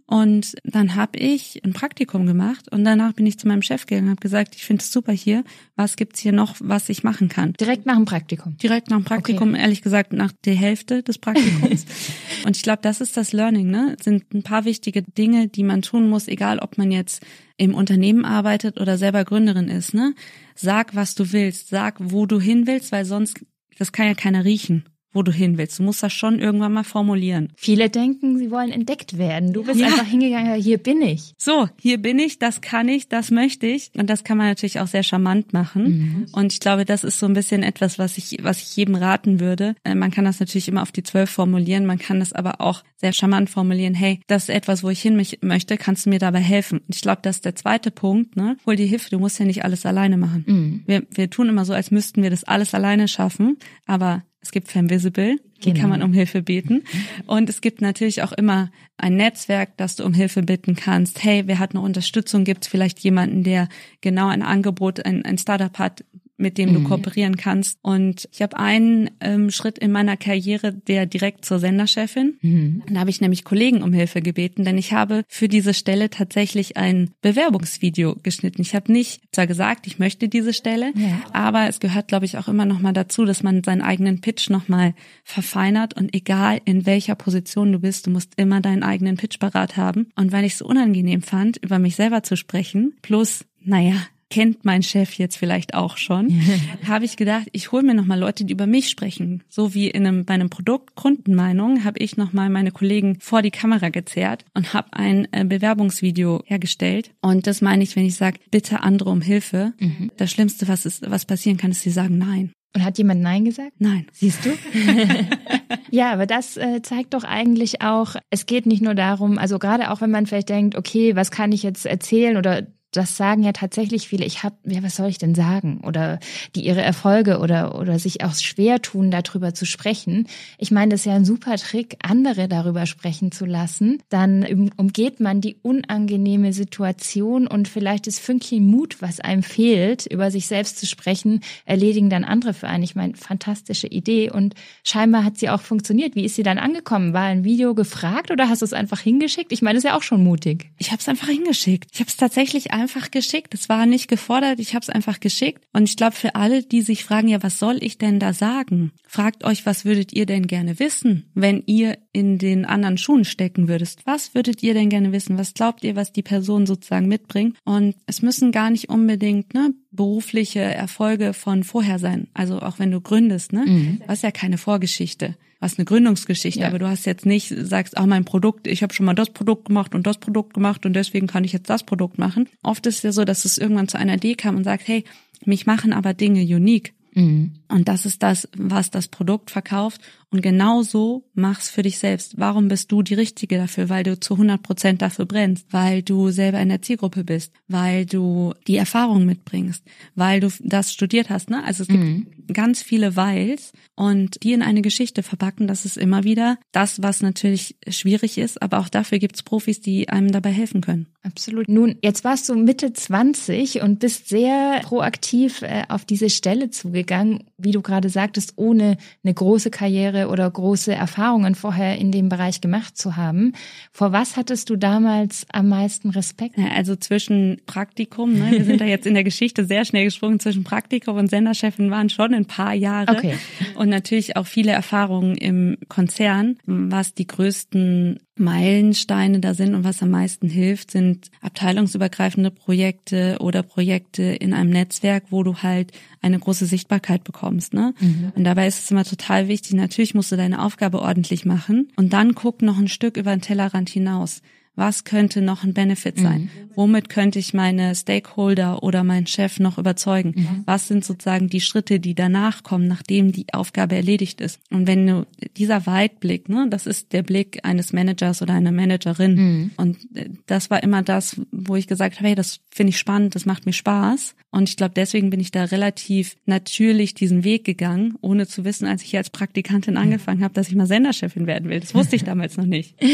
Und 0.10 0.56
dann 0.64 0.96
habe 0.96 1.20
ich 1.20 1.64
ein 1.64 1.74
Praktikum 1.74 2.26
gemacht 2.26 2.68
und 2.72 2.84
danach 2.84 3.14
bin 3.14 3.28
ich 3.28 3.38
zu 3.38 3.48
meinem 3.48 3.62
Chef 3.62 3.86
gegangen 3.86 4.08
und 4.08 4.12
habe 4.14 4.22
gesagt, 4.22 4.56
ich 4.56 4.66
finde 4.66 4.82
es 4.82 4.92
super 4.92 5.12
hier. 5.12 5.44
Was 5.76 5.98
gibt's 5.98 6.20
hier 6.20 6.32
noch, 6.32 6.56
was 6.60 6.90
ich 6.90 7.04
machen 7.04 7.30
kann? 7.30 7.54
Direkt 7.54 7.86
nach 7.86 7.96
dem 7.96 8.06
Praktikum. 8.06 8.58
Direkt 8.58 8.90
nach 8.90 8.98
dem 8.98 9.04
Praktikum, 9.04 9.52
okay. 9.52 9.62
ehrlich 9.62 9.84
gesagt 9.84 10.12
nach 10.12 10.32
der 10.46 10.56
Hälfte 10.56 11.04
des 11.04 11.20
Praktikums. 11.20 11.86
und 12.44 12.58
ich 12.58 12.64
glaube, 12.64 12.80
das 12.82 13.02
ist 13.02 13.18
das 13.18 13.34
Learning, 13.34 13.70
ne? 13.70 13.96
Es 14.00 14.04
sind 14.04 14.34
ein 14.34 14.42
paar 14.42 14.66
wichtige 14.66 15.04
Dinge, 15.04 15.48
die 15.48 15.64
man 15.64 15.84
tun 15.84 16.10
muss, 16.10 16.28
egal 16.28 16.58
ob 16.58 16.80
man 16.80 16.92
jetzt 16.92 17.24
im 17.58 17.76
Unternehmen 17.76 18.26
arbeitet 18.26 18.82
oder 18.82 18.98
selber 18.98 19.24
Gründerin 19.26 19.68
ist, 19.68 19.94
ne? 19.94 20.16
Sag, 20.56 20.96
was 20.96 21.14
du 21.14 21.32
willst, 21.34 21.70
sag, 21.70 21.98
wo 22.00 22.26
du 22.26 22.40
hin 22.40 22.66
willst, 22.66 22.92
weil 22.92 23.06
sonst 23.06 23.46
das 23.78 23.92
kann 23.92 24.08
ja 24.08 24.16
keiner 24.16 24.44
riechen 24.44 24.86
wo 25.14 25.24
du 25.24 25.32
hin 25.32 25.58
willst. 25.58 25.80
Du 25.80 25.84
musst 25.84 26.04
das 26.04 26.14
schon 26.14 26.40
irgendwann 26.40 26.74
mal 26.74 26.84
formulieren. 26.84 27.52
Viele 27.56 27.90
denken, 27.90 28.38
sie 28.38 28.52
wollen 28.52 28.72
entdeckt 28.72 29.18
werden. 29.18 29.54
Du 29.54 29.64
bist 29.64 29.80
ja. 29.80 29.88
einfach 29.88 30.06
hingegangen, 30.06 30.62
hier 30.62 30.78
bin 30.78 31.02
ich. 31.02 31.34
So, 31.38 31.68
hier 31.80 31.98
bin 31.98 32.20
ich, 32.20 32.40
das 32.40 32.62
kann 32.62 32.88
ich, 32.88 33.10
das 33.10 33.32
möchte 33.32 33.68
ich. 33.68 33.92
Und 33.98 34.10
das 34.10 34.24
kann 34.24 34.38
man 34.38 34.48
natürlich 34.48 34.80
auch 34.80 34.88
sehr 34.88 35.04
charmant 35.04 35.54
machen. 35.54 35.84
Mhm. 35.84 36.26
Und 36.32 36.54
ich 36.54 36.60
glaube, 36.60 36.86
das 36.86 37.04
ist 37.04 37.20
so 37.20 37.26
ein 37.26 37.34
bisschen 37.34 37.64
etwas, 37.64 37.98
was 37.98 38.18
ich, 38.18 38.38
was 38.42 38.62
ich 38.62 38.76
jedem 38.76 38.96
raten 38.96 39.40
würde. 39.40 39.76
Äh, 39.84 39.96
man 39.96 40.12
kann 40.12 40.26
das 40.26 40.40
natürlich 40.40 40.68
immer 40.68 40.82
auf 40.82 40.92
die 40.92 41.04
zwölf 41.04 41.30
formulieren, 41.30 41.86
man 41.86 42.00
kann 42.00 42.20
das 42.20 42.34
aber 42.34 42.62
auch 42.62 42.84
sehr 42.98 43.14
charmant 43.14 43.50
formulieren. 43.50 43.94
Hey, 43.94 44.20
das 44.28 44.44
ist 44.44 44.50
etwas, 44.50 44.84
wo 44.84 44.90
ich 44.90 45.02
hin 45.02 45.22
möchte, 45.42 45.78
kannst 45.78 46.06
du 46.06 46.10
mir 46.10 46.20
dabei 46.20 46.40
helfen? 46.40 46.80
Und 46.80 46.96
ich 46.96 47.02
glaube, 47.02 47.20
das 47.22 47.38
ist 47.38 47.46
der 47.46 47.56
zweite 47.56 47.92
Punkt, 47.92 48.36
ne? 48.36 48.58
Hol 48.66 48.76
dir 48.76 48.86
Hilfe, 48.86 49.10
du 49.10 49.20
musst 49.20 49.40
ja 49.40 49.46
nicht 49.46 49.64
alles 49.64 49.86
alleine 49.86 50.18
machen. 50.18 50.44
Mhm. 50.46 50.84
Wir, 50.86 51.04
wir 51.10 51.30
tun 51.30 51.50
immer 51.50 51.66
so, 51.66 51.74
als 51.74 51.92
müssten 51.92 52.22
wir 52.24 52.30
das 52.30 52.44
alles 52.44 52.74
alleine 52.74 53.08
schaffen, 53.08 53.58
aber 53.86 54.24
es 54.42 54.52
gibt 54.52 54.70
Femvisible, 54.70 55.38
die 55.64 55.74
genau. 55.74 55.82
kann 55.82 55.90
man 55.90 56.04
um 56.04 56.14
Hilfe 56.14 56.42
beten. 56.42 56.84
Und 57.28 57.50
es 57.50 57.60
gibt 57.62 57.82
natürlich 57.82 58.24
auch 58.24 58.32
immer 58.32 58.72
ein 58.98 59.16
Netzwerk, 59.18 59.76
das 59.78 59.98
du 59.98 60.06
um 60.06 60.14
Hilfe 60.14 60.44
bitten 60.44 60.76
kannst. 60.76 61.24
Hey, 61.24 61.44
wer 61.46 61.60
hat 61.60 61.72
eine 61.72 61.82
Unterstützung? 61.82 62.46
Gibt 62.46 62.64
es 62.64 62.70
vielleicht 62.70 63.00
jemanden, 63.00 63.44
der 63.44 63.68
genau 64.02 64.28
ein 64.28 64.42
Angebot, 64.42 65.06
ein, 65.06 65.26
ein 65.26 65.38
Startup 65.38 65.78
hat, 65.78 66.06
mit 66.40 66.58
dem 66.58 66.74
du 66.74 66.80
mhm. 66.80 66.86
kooperieren 66.86 67.38
kannst. 67.38 67.78
Und 67.82 68.28
ich 68.32 68.42
habe 68.42 68.58
einen 68.58 69.10
ähm, 69.20 69.52
Schritt 69.52 69.78
in 69.78 69.92
meiner 69.92 70.18
Karriere, 70.18 70.74
der 70.74 71.06
direkt 71.06 71.46
zur 71.46 71.60
Senderchefin. 71.60 72.38
Mhm. 72.42 72.84
Da 72.90 73.02
habe 73.02 73.10
ich 73.10 73.22
nämlich 73.22 73.44
Kollegen 73.44 73.84
um 73.84 73.94
Hilfe 73.94 74.22
gebeten, 74.22 74.64
denn 74.64 74.78
ich 74.78 74.94
habe 74.94 75.24
für 75.28 75.48
diese 75.48 75.74
Stelle 75.74 76.10
tatsächlich 76.10 76.78
ein 76.78 77.12
Bewerbungsvideo 77.22 78.16
geschnitten. 78.24 78.62
Ich 78.62 78.74
habe 78.74 78.92
nicht 78.92 79.22
zwar 79.32 79.48
gesagt, 79.48 79.88
ich 79.88 80.00
möchte 80.00 80.30
diese 80.30 80.54
Stelle, 80.54 80.94
ja. 80.96 81.22
aber 81.34 81.68
es 81.68 81.80
gehört, 81.80 82.08
glaube 82.08 82.26
ich, 82.26 82.38
auch 82.38 82.48
immer 82.48 82.66
noch 82.66 82.80
mal 82.80 82.94
dazu, 82.94 83.26
dass 83.26 83.44
man 83.44 83.64
seinen 83.64 83.82
eigenen 83.82 84.22
Pitch 84.22 84.50
noch 84.50 84.68
mal 84.68 84.94
verfeinert 85.24 85.96
und 85.96 86.14
egal 86.16 86.62
in 86.66 86.86
welcher 86.86 87.16
Position 87.16 87.72
du 87.72 87.80
bist, 87.80 88.08
du 88.08 88.12
musst 88.12 88.34
immer 88.38 88.62
deinen 88.62 88.84
eigenen 88.84 89.18
Pitch 89.18 89.40
parat 89.40 89.78
haben. 89.78 90.08
Und 90.16 90.32
weil 90.32 90.46
ich 90.46 90.54
es 90.54 90.60
so 90.60 90.66
unangenehm 90.66 91.22
fand, 91.22 91.58
über 91.58 91.80
mich 91.80 91.96
selber 91.96 92.24
zu 92.24 92.38
sprechen, 92.38 92.94
plus 93.02 93.46
naja, 93.62 93.96
kennt 94.30 94.64
mein 94.64 94.84
Chef 94.84 95.14
jetzt 95.14 95.38
vielleicht 95.38 95.74
auch 95.74 95.98
schon, 95.98 96.42
habe 96.88 97.06
ich 97.06 97.18
gedacht, 97.18 97.48
ich 97.52 97.72
hole 97.72 97.84
mir 97.84 97.96
nochmal 97.96 98.20
Leute, 98.20 98.46
die 98.46 98.54
über 98.54 98.68
mich 98.68 98.90
sprechen. 98.90 99.44
So 99.50 99.74
wie 99.74 99.90
in 99.90 100.06
einem, 100.06 100.26
bei 100.26 100.34
einem 100.34 100.50
Produkt 100.50 100.96
Kundenmeinung 100.96 101.84
habe 101.84 102.00
ich 102.00 102.18
nochmal 102.18 102.50
meine 102.50 102.72
Kollegen 102.72 103.18
vor 103.20 103.42
die 103.42 103.52
Kamera 103.52 103.90
gezerrt 103.90 104.46
und 104.54 104.74
habe 104.74 104.94
ein 104.94 105.28
äh, 105.32 105.46
Bewerbungsvideo 105.46 106.44
hergestellt. 106.46 107.12
Und 107.22 107.48
das 107.48 107.62
meine 107.62 107.84
ich, 107.84 107.96
wenn 107.96 108.06
ich 108.06 108.16
sage, 108.16 108.40
bitte 108.52 108.82
andere 108.82 109.10
um 109.10 109.22
Hilfe. 109.22 109.74
Mhm. 109.80 110.12
Das 110.18 110.32
Schlimmste, 110.32 110.68
was, 110.68 110.86
ist, 110.86 111.10
was 111.10 111.26
passieren 111.26 111.58
kann, 111.58 111.72
ist, 111.72 111.82
sie 111.82 111.92
sagen 111.92 112.18
nein. 112.18 112.52
Und 112.76 112.84
hat 112.84 113.00
jemand 113.00 113.22
Nein 113.22 113.46
gesagt? 113.46 113.74
Nein. 113.80 114.06
Siehst 114.12 114.46
du? 114.46 114.50
ja, 115.90 116.14
aber 116.14 116.28
das 116.28 116.56
äh, 116.56 116.84
zeigt 116.84 117.16
doch 117.16 117.24
eigentlich 117.24 117.82
auch, 117.82 118.16
es 118.30 118.46
geht 118.46 118.68
nicht 118.68 118.84
nur 118.84 118.94
darum, 118.94 119.40
also 119.40 119.58
gerade 119.58 119.90
auch 119.90 120.02
wenn 120.02 120.12
man 120.12 120.28
vielleicht 120.28 120.50
denkt, 120.50 120.76
okay, 120.78 121.16
was 121.16 121.32
kann 121.32 121.52
ich 121.52 121.64
jetzt 121.64 121.88
erzählen 121.88 122.38
oder 122.38 122.68
das 122.92 123.18
sagen 123.18 123.44
ja 123.44 123.52
tatsächlich 123.52 124.08
viele, 124.08 124.26
ich 124.26 124.44
habe, 124.44 124.56
ja, 124.66 124.82
was 124.82 124.96
soll 124.96 125.10
ich 125.10 125.20
denn 125.20 125.36
sagen? 125.36 125.82
Oder 125.86 126.20
die 126.56 126.66
ihre 126.66 126.82
Erfolge 126.82 127.40
oder, 127.40 127.78
oder 127.80 128.00
sich 128.00 128.24
auch 128.24 128.34
schwer 128.34 128.82
tun, 128.82 129.12
darüber 129.12 129.54
zu 129.54 129.66
sprechen. 129.66 130.28
Ich 130.58 130.72
meine, 130.72 130.92
das 130.92 131.02
ist 131.02 131.06
ja 131.06 131.14
ein 131.14 131.26
super 131.26 131.58
Trick, 131.58 131.98
andere 132.02 132.48
darüber 132.48 132.86
sprechen 132.86 133.32
zu 133.32 133.46
lassen. 133.46 134.02
Dann 134.10 134.72
umgeht 134.78 135.20
man 135.20 135.40
die 135.42 135.58
unangenehme 135.62 136.52
Situation 136.52 137.46
und 137.46 137.68
vielleicht 137.68 138.08
das 138.08 138.18
Fünkchen 138.18 138.66
Mut, 138.66 139.02
was 139.02 139.20
einem 139.20 139.44
fehlt, 139.44 140.08
über 140.08 140.32
sich 140.32 140.48
selbst 140.48 140.80
zu 140.80 140.88
sprechen, 140.88 141.42
erledigen 141.66 142.10
dann 142.10 142.24
andere 142.24 142.54
für 142.54 142.68
einen. 142.68 142.84
Ich 142.84 142.96
meine, 142.96 143.16
fantastische 143.16 143.88
Idee 143.88 144.32
und 144.32 144.56
scheinbar 144.84 145.24
hat 145.24 145.38
sie 145.38 145.50
auch 145.50 145.62
funktioniert. 145.62 146.16
Wie 146.16 146.26
ist 146.26 146.36
sie 146.36 146.44
dann 146.44 146.58
angekommen? 146.58 147.14
War 147.14 147.26
ein 147.26 147.44
Video 147.44 147.76
gefragt 147.76 148.32
oder 148.32 148.50
hast 148.50 148.62
du 148.62 148.66
es 148.66 148.74
einfach 148.74 149.00
hingeschickt? 149.00 149.52
Ich 149.52 149.62
meine, 149.62 149.76
das 149.76 149.84
ist 149.84 149.90
ja 149.90 149.98
auch 149.98 150.04
schon 150.04 150.24
mutig. 150.24 150.72
Ich 150.80 150.92
habe 150.92 151.00
es 151.00 151.08
einfach 151.08 151.28
hingeschickt. 151.28 151.92
Ich 151.94 152.00
habe 152.00 152.10
es 152.10 152.18
tatsächlich 152.18 152.72
einfach 152.80 153.12
geschickt. 153.12 153.54
Es 153.54 153.70
war 153.70 153.86
nicht 153.86 154.08
gefordert, 154.08 154.60
ich 154.60 154.74
habe 154.74 154.84
es 154.84 154.90
einfach 154.90 155.20
geschickt. 155.20 155.64
Und 155.74 155.90
ich 155.90 155.96
glaube, 155.96 156.16
für 156.16 156.36
alle, 156.36 156.64
die 156.64 156.82
sich 156.82 157.04
fragen, 157.04 157.28
ja, 157.28 157.44
was 157.44 157.60
soll 157.60 157.78
ich 157.82 157.98
denn 157.98 158.20
da 158.20 158.34
sagen? 158.34 158.92
Fragt 159.08 159.44
euch, 159.44 159.66
was 159.66 159.86
würdet 159.86 160.14
ihr 160.14 160.26
denn 160.26 160.48
gerne 160.48 160.80
wissen, 160.80 161.30
wenn 161.34 161.64
ihr 161.66 161.98
in 162.12 162.38
den 162.38 162.66
anderen 162.66 162.98
Schuhen 162.98 163.26
stecken 163.26 163.68
würdest? 163.68 164.06
Was 164.06 164.34
würdet 164.36 164.64
ihr 164.64 164.74
denn 164.74 164.90
gerne 164.90 165.12
wissen? 165.12 165.38
Was 165.38 165.54
glaubt 165.54 165.84
ihr, 165.84 165.96
was 165.96 166.12
die 166.12 166.24
Person 166.24 166.66
sozusagen 166.66 167.08
mitbringt? 167.08 167.58
Und 167.66 167.96
es 168.06 168.22
müssen 168.22 168.52
gar 168.52 168.70
nicht 168.70 168.90
unbedingt 168.90 169.54
ne, 169.54 169.74
berufliche 169.92 170.60
Erfolge 170.60 171.34
von 171.34 171.64
vorher 171.64 172.00
sein. 172.00 172.28
Also 172.34 172.62
auch 172.62 172.80
wenn 172.80 172.92
du 172.92 173.02
gründest, 173.02 173.54
ne? 173.54 173.66
Mhm. 173.66 174.02
Was 174.08 174.22
ja 174.22 174.32
keine 174.32 174.58
Vorgeschichte 174.58 175.36
hast 175.62 175.78
eine 175.78 175.86
Gründungsgeschichte, 175.86 176.62
ja. 176.62 176.68
aber 176.68 176.80
du 176.80 176.88
hast 176.88 177.06
jetzt 177.06 177.26
nicht, 177.26 177.54
sagst, 177.58 177.98
ah, 177.98 178.08
mein 178.08 178.26
Produkt, 178.26 178.68
ich 178.68 178.82
habe 178.82 178.94
schon 178.94 179.06
mal 179.06 179.14
das 179.14 179.30
Produkt 179.32 179.66
gemacht 179.66 179.94
und 179.94 180.08
das 180.08 180.18
Produkt 180.18 180.54
gemacht 180.54 180.86
und 180.86 180.94
deswegen 180.94 181.28
kann 181.28 181.44
ich 181.44 181.52
jetzt 181.52 181.70
das 181.70 181.84
Produkt 181.84 182.18
machen. 182.18 182.48
Oft 182.64 182.86
ist 182.86 182.98
es 182.98 183.04
ja 183.04 183.12
so, 183.12 183.26
dass 183.26 183.46
es 183.46 183.58
irgendwann 183.58 183.88
zu 183.88 183.98
einer 183.98 184.16
Idee 184.16 184.36
kam 184.36 184.56
und 184.56 184.64
sagt, 184.64 184.88
hey, 184.88 185.04
mich 185.46 185.66
machen 185.66 185.94
aber 185.94 186.14
Dinge 186.14 186.42
unique. 186.42 186.94
Mhm. 187.14 187.54
Und 187.68 187.88
das 187.88 188.06
ist 188.06 188.24
das, 188.24 188.48
was 188.56 188.92
das 188.92 189.08
Produkt 189.08 189.52
verkauft. 189.52 190.02
Und 190.32 190.42
genauso 190.42 191.24
mach's 191.34 191.70
für 191.72 191.82
dich 191.82 191.98
selbst. 191.98 192.38
Warum 192.38 192.68
bist 192.68 192.92
du 192.92 193.02
die 193.02 193.16
Richtige 193.16 193.58
dafür? 193.58 193.90
Weil 193.90 194.04
du 194.04 194.20
zu 194.20 194.36
100 194.36 194.62
Prozent 194.62 195.02
dafür 195.02 195.26
brennst, 195.26 195.66
weil 195.72 196.04
du 196.04 196.30
selber 196.30 196.60
in 196.60 196.70
der 196.70 196.84
Zielgruppe 196.84 197.24
bist, 197.24 197.52
weil 197.68 198.06
du 198.06 198.54
die 198.68 198.78
Erfahrung 198.78 199.26
mitbringst, 199.26 199.84
weil 200.14 200.40
du 200.40 200.50
das 200.60 200.94
studiert 200.94 201.32
hast. 201.32 201.50
Ne? 201.50 201.64
Also 201.64 201.84
es 201.84 201.90
gibt 201.90 202.04
mhm. 202.04 202.28
ganz 202.54 202.84
viele 202.84 203.16
Weils 203.16 203.72
und 203.96 204.44
die 204.44 204.54
in 204.54 204.62
eine 204.62 204.84
Geschichte 204.84 205.24
verpacken. 205.24 205.68
Das 205.68 205.86
ist 205.86 205.98
immer 205.98 206.24
wieder 206.24 206.60
das, 206.72 207.02
was 207.02 207.22
natürlich 207.22 207.76
schwierig 207.88 208.38
ist. 208.38 208.62
Aber 208.62 208.80
auch 208.80 208.90
dafür 208.90 209.18
gibt's 209.18 209.42
Profis, 209.42 209.82
die 209.82 210.10
einem 210.10 210.32
dabei 210.32 210.52
helfen 210.52 210.82
können. 210.82 211.08
Absolut. 211.24 211.68
Nun, 211.68 211.98
jetzt 212.02 212.24
warst 212.24 212.48
du 212.48 212.56
Mitte 212.56 212.94
20 212.94 213.82
und 213.82 214.00
bist 214.00 214.30
sehr 214.30 214.80
proaktiv 214.84 215.62
äh, 215.64 215.84
auf 215.90 216.06
diese 216.06 216.30
Stelle 216.30 216.70
zugegangen, 216.70 217.44
wie 217.58 217.72
du 217.72 217.82
gerade 217.82 218.10
sagtest, 218.10 218.54
ohne 218.56 218.98
eine 219.24 219.34
große 219.34 219.70
Karriere 219.70 220.19
oder 220.28 220.50
große 220.50 220.94
Erfahrungen 220.94 221.56
vorher 221.56 221.98
in 221.98 222.12
dem 222.12 222.30
Bereich 222.30 222.62
gemacht 222.62 222.98
zu 222.98 223.16
haben. 223.16 223.54
Vor 223.92 224.12
was 224.12 224.36
hattest 224.36 224.70
du 224.70 224.76
damals 224.76 225.46
am 225.52 225.70
meisten 225.70 226.10
Respekt? 226.10 226.58
Also 226.76 226.96
zwischen 226.96 227.62
Praktikum, 227.66 228.34
ne, 228.34 228.52
wir 228.52 228.66
sind 228.66 228.82
da 228.82 228.86
jetzt 228.86 229.08
in 229.08 229.14
der 229.14 229.24
Geschichte 229.24 229.66
sehr 229.66 229.86
schnell 229.86 230.06
gesprungen, 230.06 230.40
zwischen 230.40 230.64
Praktikum 230.64 231.18
und 231.18 231.30
Senderchefin 231.30 231.92
waren 231.92 232.10
schon 232.10 232.34
ein 232.34 232.46
paar 232.46 232.74
Jahre. 232.74 233.12
Okay. 233.12 233.36
Und 233.76 233.90
natürlich 233.90 234.36
auch 234.36 234.48
viele 234.48 234.72
Erfahrungen 234.72 235.36
im 235.36 235.78
Konzern, 235.88 236.58
was 236.66 237.14
die 237.14 237.28
größten 237.28 238.20
Meilensteine 238.40 239.40
da 239.40 239.54
sind 239.54 239.76
und 239.76 239.84
was 239.84 240.02
am 240.02 240.10
meisten 240.10 240.50
hilft, 240.50 240.92
sind 240.92 241.30
abteilungsübergreifende 241.42 242.52
Projekte 242.52 243.38
oder 243.40 243.64
Projekte 243.64 244.24
in 244.24 244.54
einem 244.54 244.70
Netzwerk, 244.70 245.26
wo 245.30 245.44
du 245.44 245.58
halt 245.58 245.92
eine 246.22 246.40
große 246.40 246.66
Sichtbarkeit 246.66 247.24
bekommst. 247.24 247.74
Ne? 247.74 247.94
Mhm. 248.00 248.32
Und 248.36 248.44
dabei 248.44 248.68
ist 248.68 248.84
es 248.84 248.92
immer 248.92 249.06
total 249.06 249.48
wichtig, 249.48 249.74
natürlich 249.74 250.16
musst 250.16 250.32
du 250.32 250.38
deine 250.38 250.64
Aufgabe 250.64 251.02
ordentlich 251.02 251.46
machen 251.46 251.90
und 251.96 252.14
dann 252.14 252.36
guck 252.36 252.62
noch 252.62 252.78
ein 252.78 252.88
Stück 252.88 253.18
über 253.18 253.32
den 253.32 253.42
Tellerrand 253.42 253.90
hinaus 253.90 254.42
was 254.80 255.04
könnte 255.04 255.42
noch 255.42 255.66
ein 255.66 255.74
Benefit 255.74 256.20
sein? 256.20 256.44
Mhm. 256.44 256.70
Womit 256.74 257.10
könnte 257.10 257.38
ich 257.38 257.54
meine 257.54 257.94
Stakeholder 257.94 258.82
oder 258.82 259.04
meinen 259.04 259.28
Chef 259.28 259.60
noch 259.60 259.78
überzeugen? 259.78 260.34
Mhm. 260.38 260.64
Was 260.66 260.88
sind 260.88 261.04
sozusagen 261.04 261.50
die 261.50 261.60
Schritte, 261.60 262.00
die 262.00 262.16
danach 262.16 262.64
kommen, 262.64 262.88
nachdem 262.88 263.34
die 263.34 263.54
Aufgabe 263.54 263.98
erledigt 263.98 264.40
ist? 264.40 264.62
Und 264.72 264.88
wenn 264.88 265.06
du 265.06 265.28
dieser 265.58 265.86
Weitblick, 265.86 266.48
ne, 266.48 266.68
das 266.70 266.88
ist 266.88 267.12
der 267.12 267.24
Blick 267.24 267.60
eines 267.64 267.92
Managers 267.92 268.42
oder 268.42 268.54
einer 268.54 268.72
Managerin. 268.72 269.36
Mhm. 269.36 269.72
Und 269.76 269.98
äh, 270.16 270.30
das 270.46 270.70
war 270.70 270.82
immer 270.82 271.04
das, 271.04 271.42
wo 271.52 271.76
ich 271.76 271.88
gesagt 271.88 272.16
habe, 272.16 272.30
hey, 272.30 272.36
das 272.36 272.62
finde 272.72 272.92
ich 272.92 272.98
spannend, 272.98 273.36
das 273.36 273.46
macht 273.46 273.66
mir 273.66 273.74
Spaß. 273.74 274.36
Und 274.50 274.70
ich 274.70 274.78
glaube, 274.78 274.94
deswegen 274.96 275.30
bin 275.30 275.42
ich 275.42 275.52
da 275.52 275.66
relativ 275.66 276.38
natürlich 276.46 277.16
diesen 277.16 277.44
Weg 277.44 277.66
gegangen, 277.66 278.16
ohne 278.22 278.48
zu 278.48 278.64
wissen, 278.64 278.88
als 278.88 279.04
ich 279.04 279.18
als 279.18 279.30
Praktikantin 279.30 279.96
mhm. 279.96 280.00
angefangen 280.00 280.42
habe, 280.42 280.54
dass 280.54 280.70
ich 280.70 280.76
mal 280.76 280.88
Senderchefin 280.88 281.48
werden 281.48 281.70
will. 281.70 281.82
Das 281.82 281.94
wusste 281.94 282.16
ich 282.16 282.24
damals 282.24 282.56
noch 282.56 282.66
nicht. 282.66 282.96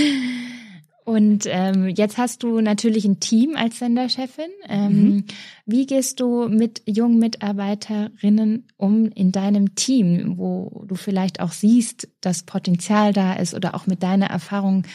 Und 1.05 1.45
ähm, 1.47 1.87
jetzt 1.87 2.17
hast 2.17 2.41
du 2.41 2.61
natürlich 2.61 3.05
ein 3.05 3.19
Team 3.19 3.55
als 3.55 3.77
Senderchefin. 3.77 4.49
Ähm, 4.67 4.91
mhm. 4.91 5.23
Wie 5.67 5.85
gehst 5.85 6.19
du 6.19 6.49
mit 6.49 6.81
jungen 6.87 7.19
Mitarbeiterinnen 7.19 8.67
um 8.75 9.05
in 9.11 9.31
deinem 9.31 9.75
Team, 9.75 10.33
wo 10.37 10.83
du 10.87 10.95
vielleicht 10.95 11.41
auch 11.41 11.51
siehst, 11.51 12.09
dass 12.21 12.41
Potenzial 12.41 13.13
da 13.13 13.33
ist 13.33 13.53
oder 13.53 13.75
auch 13.75 13.85
mit 13.85 14.01
deiner 14.01 14.25
Erfahrung? 14.25 14.87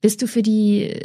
Bist 0.00 0.20
du 0.20 0.26
für 0.26 0.42
die 0.42 0.96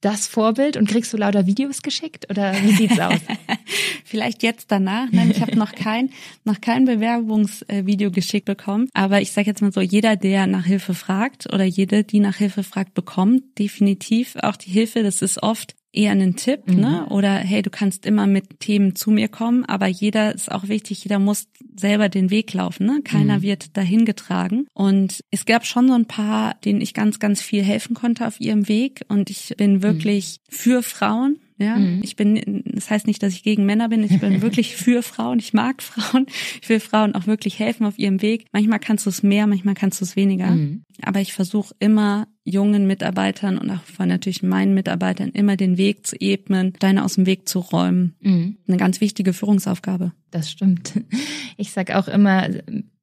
das 0.00 0.26
Vorbild 0.26 0.76
und 0.76 0.88
kriegst 0.88 1.12
du 1.12 1.16
lauter 1.16 1.46
Videos 1.46 1.82
geschickt 1.82 2.28
oder 2.30 2.52
wie 2.62 2.72
sieht's 2.72 2.98
aus? 2.98 3.20
Vielleicht 4.04 4.42
jetzt 4.42 4.70
danach. 4.70 5.08
Nein, 5.10 5.30
ich 5.30 5.40
habe 5.40 5.56
noch 5.56 5.74
kein 5.74 6.10
noch 6.44 6.60
kein 6.60 6.84
Bewerbungsvideo 6.84 8.10
geschickt 8.10 8.46
bekommen, 8.46 8.88
aber 8.94 9.20
ich 9.20 9.32
sage 9.32 9.48
jetzt 9.48 9.62
mal 9.62 9.72
so, 9.72 9.80
jeder 9.80 10.16
der 10.16 10.46
nach 10.46 10.64
Hilfe 10.64 10.94
fragt 10.94 11.52
oder 11.52 11.64
jede, 11.64 12.04
die 12.04 12.20
nach 12.20 12.36
Hilfe 12.36 12.62
fragt, 12.62 12.94
bekommt 12.94 13.58
definitiv 13.58 14.36
auch 14.42 14.56
die 14.56 14.70
Hilfe. 14.70 15.02
Das 15.02 15.22
ist 15.22 15.42
oft 15.42 15.75
eher 15.92 16.12
einen 16.12 16.36
Tipp, 16.36 16.68
mhm. 16.68 16.80
ne? 16.80 17.06
Oder 17.08 17.34
hey, 17.36 17.62
du 17.62 17.70
kannst 17.70 18.06
immer 18.06 18.26
mit 18.26 18.60
Themen 18.60 18.94
zu 18.94 19.10
mir 19.10 19.28
kommen, 19.28 19.64
aber 19.64 19.86
jeder 19.86 20.34
ist 20.34 20.50
auch 20.50 20.68
wichtig, 20.68 21.02
jeder 21.04 21.18
muss 21.18 21.48
selber 21.76 22.08
den 22.08 22.30
Weg 22.30 22.52
laufen, 22.52 22.86
ne? 22.86 23.00
Keiner 23.02 23.38
mhm. 23.38 23.42
wird 23.42 23.76
dahin 23.76 24.04
getragen. 24.04 24.66
Und 24.74 25.24
es 25.30 25.46
gab 25.46 25.66
schon 25.66 25.88
so 25.88 25.94
ein 25.94 26.06
paar, 26.06 26.54
denen 26.64 26.80
ich 26.80 26.94
ganz, 26.94 27.18
ganz 27.18 27.40
viel 27.40 27.62
helfen 27.62 27.94
konnte 27.94 28.26
auf 28.26 28.40
ihrem 28.40 28.68
Weg. 28.68 29.04
Und 29.08 29.30
ich 29.30 29.54
bin 29.56 29.74
mhm. 29.74 29.82
wirklich 29.82 30.40
mhm. 30.50 30.54
für 30.54 30.82
Frauen, 30.82 31.38
ja, 31.58 31.76
mhm. 31.76 32.00
ich 32.02 32.16
bin, 32.16 32.62
das 32.66 32.90
heißt 32.90 33.06
nicht, 33.06 33.22
dass 33.22 33.32
ich 33.32 33.42
gegen 33.42 33.64
Männer 33.64 33.88
bin. 33.88 34.04
Ich 34.04 34.20
bin 34.20 34.40
wirklich 34.42 34.76
für 34.76 35.02
Frauen. 35.02 35.38
Ich 35.38 35.54
mag 35.54 35.82
Frauen. 35.82 36.26
Ich 36.60 36.68
will 36.68 36.80
Frauen 36.80 37.14
auch 37.14 37.26
wirklich 37.26 37.58
helfen 37.58 37.86
auf 37.86 37.98
ihrem 37.98 38.20
Weg. 38.20 38.46
Manchmal 38.52 38.78
kannst 38.78 39.06
du 39.06 39.10
es 39.10 39.22
mehr, 39.22 39.46
manchmal 39.46 39.74
kannst 39.74 40.00
du 40.00 40.04
es 40.04 40.16
weniger. 40.16 40.50
Mhm. 40.50 40.82
Aber 41.02 41.20
ich 41.20 41.32
versuche 41.32 41.74
immer 41.78 42.28
jungen 42.44 42.86
Mitarbeitern 42.86 43.58
und 43.58 43.70
auch 43.70 43.82
von 43.82 44.08
natürlich 44.08 44.42
meinen 44.42 44.74
Mitarbeitern 44.74 45.30
immer 45.30 45.56
den 45.56 45.78
Weg 45.78 46.06
zu 46.06 46.20
ebnen, 46.20 46.74
deine 46.78 47.04
aus 47.04 47.14
dem 47.14 47.26
Weg 47.26 47.48
zu 47.48 47.60
räumen. 47.60 48.14
Mhm. 48.20 48.58
Eine 48.68 48.76
ganz 48.76 49.00
wichtige 49.00 49.32
Führungsaufgabe. 49.32 50.12
Das 50.30 50.50
stimmt. 50.50 50.92
Ich 51.56 51.72
sag 51.72 51.94
auch 51.94 52.06
immer, 52.06 52.48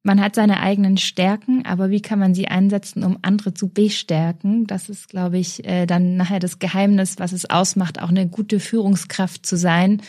man 0.04 0.20
hat 0.20 0.34
seine 0.34 0.60
eigenen 0.60 0.98
Stärken, 0.98 1.64
aber 1.64 1.88
wie 1.88 2.02
kann 2.02 2.18
man 2.18 2.34
sie 2.34 2.46
einsetzen, 2.46 3.02
um 3.04 3.18
andere 3.22 3.54
zu 3.54 3.68
bestärken? 3.68 4.66
Das 4.66 4.90
ist, 4.90 5.08
glaube 5.08 5.38
ich, 5.38 5.64
äh, 5.64 5.86
dann 5.86 6.16
nachher 6.16 6.40
das 6.40 6.58
Geheimnis, 6.58 7.18
was 7.18 7.32
es 7.32 7.48
ausmacht, 7.48 8.00
auch 8.00 8.10
eine 8.10 8.28
gute 8.28 8.60
Führungskraft 8.60 9.46
zu 9.46 9.56
sein, 9.56 10.02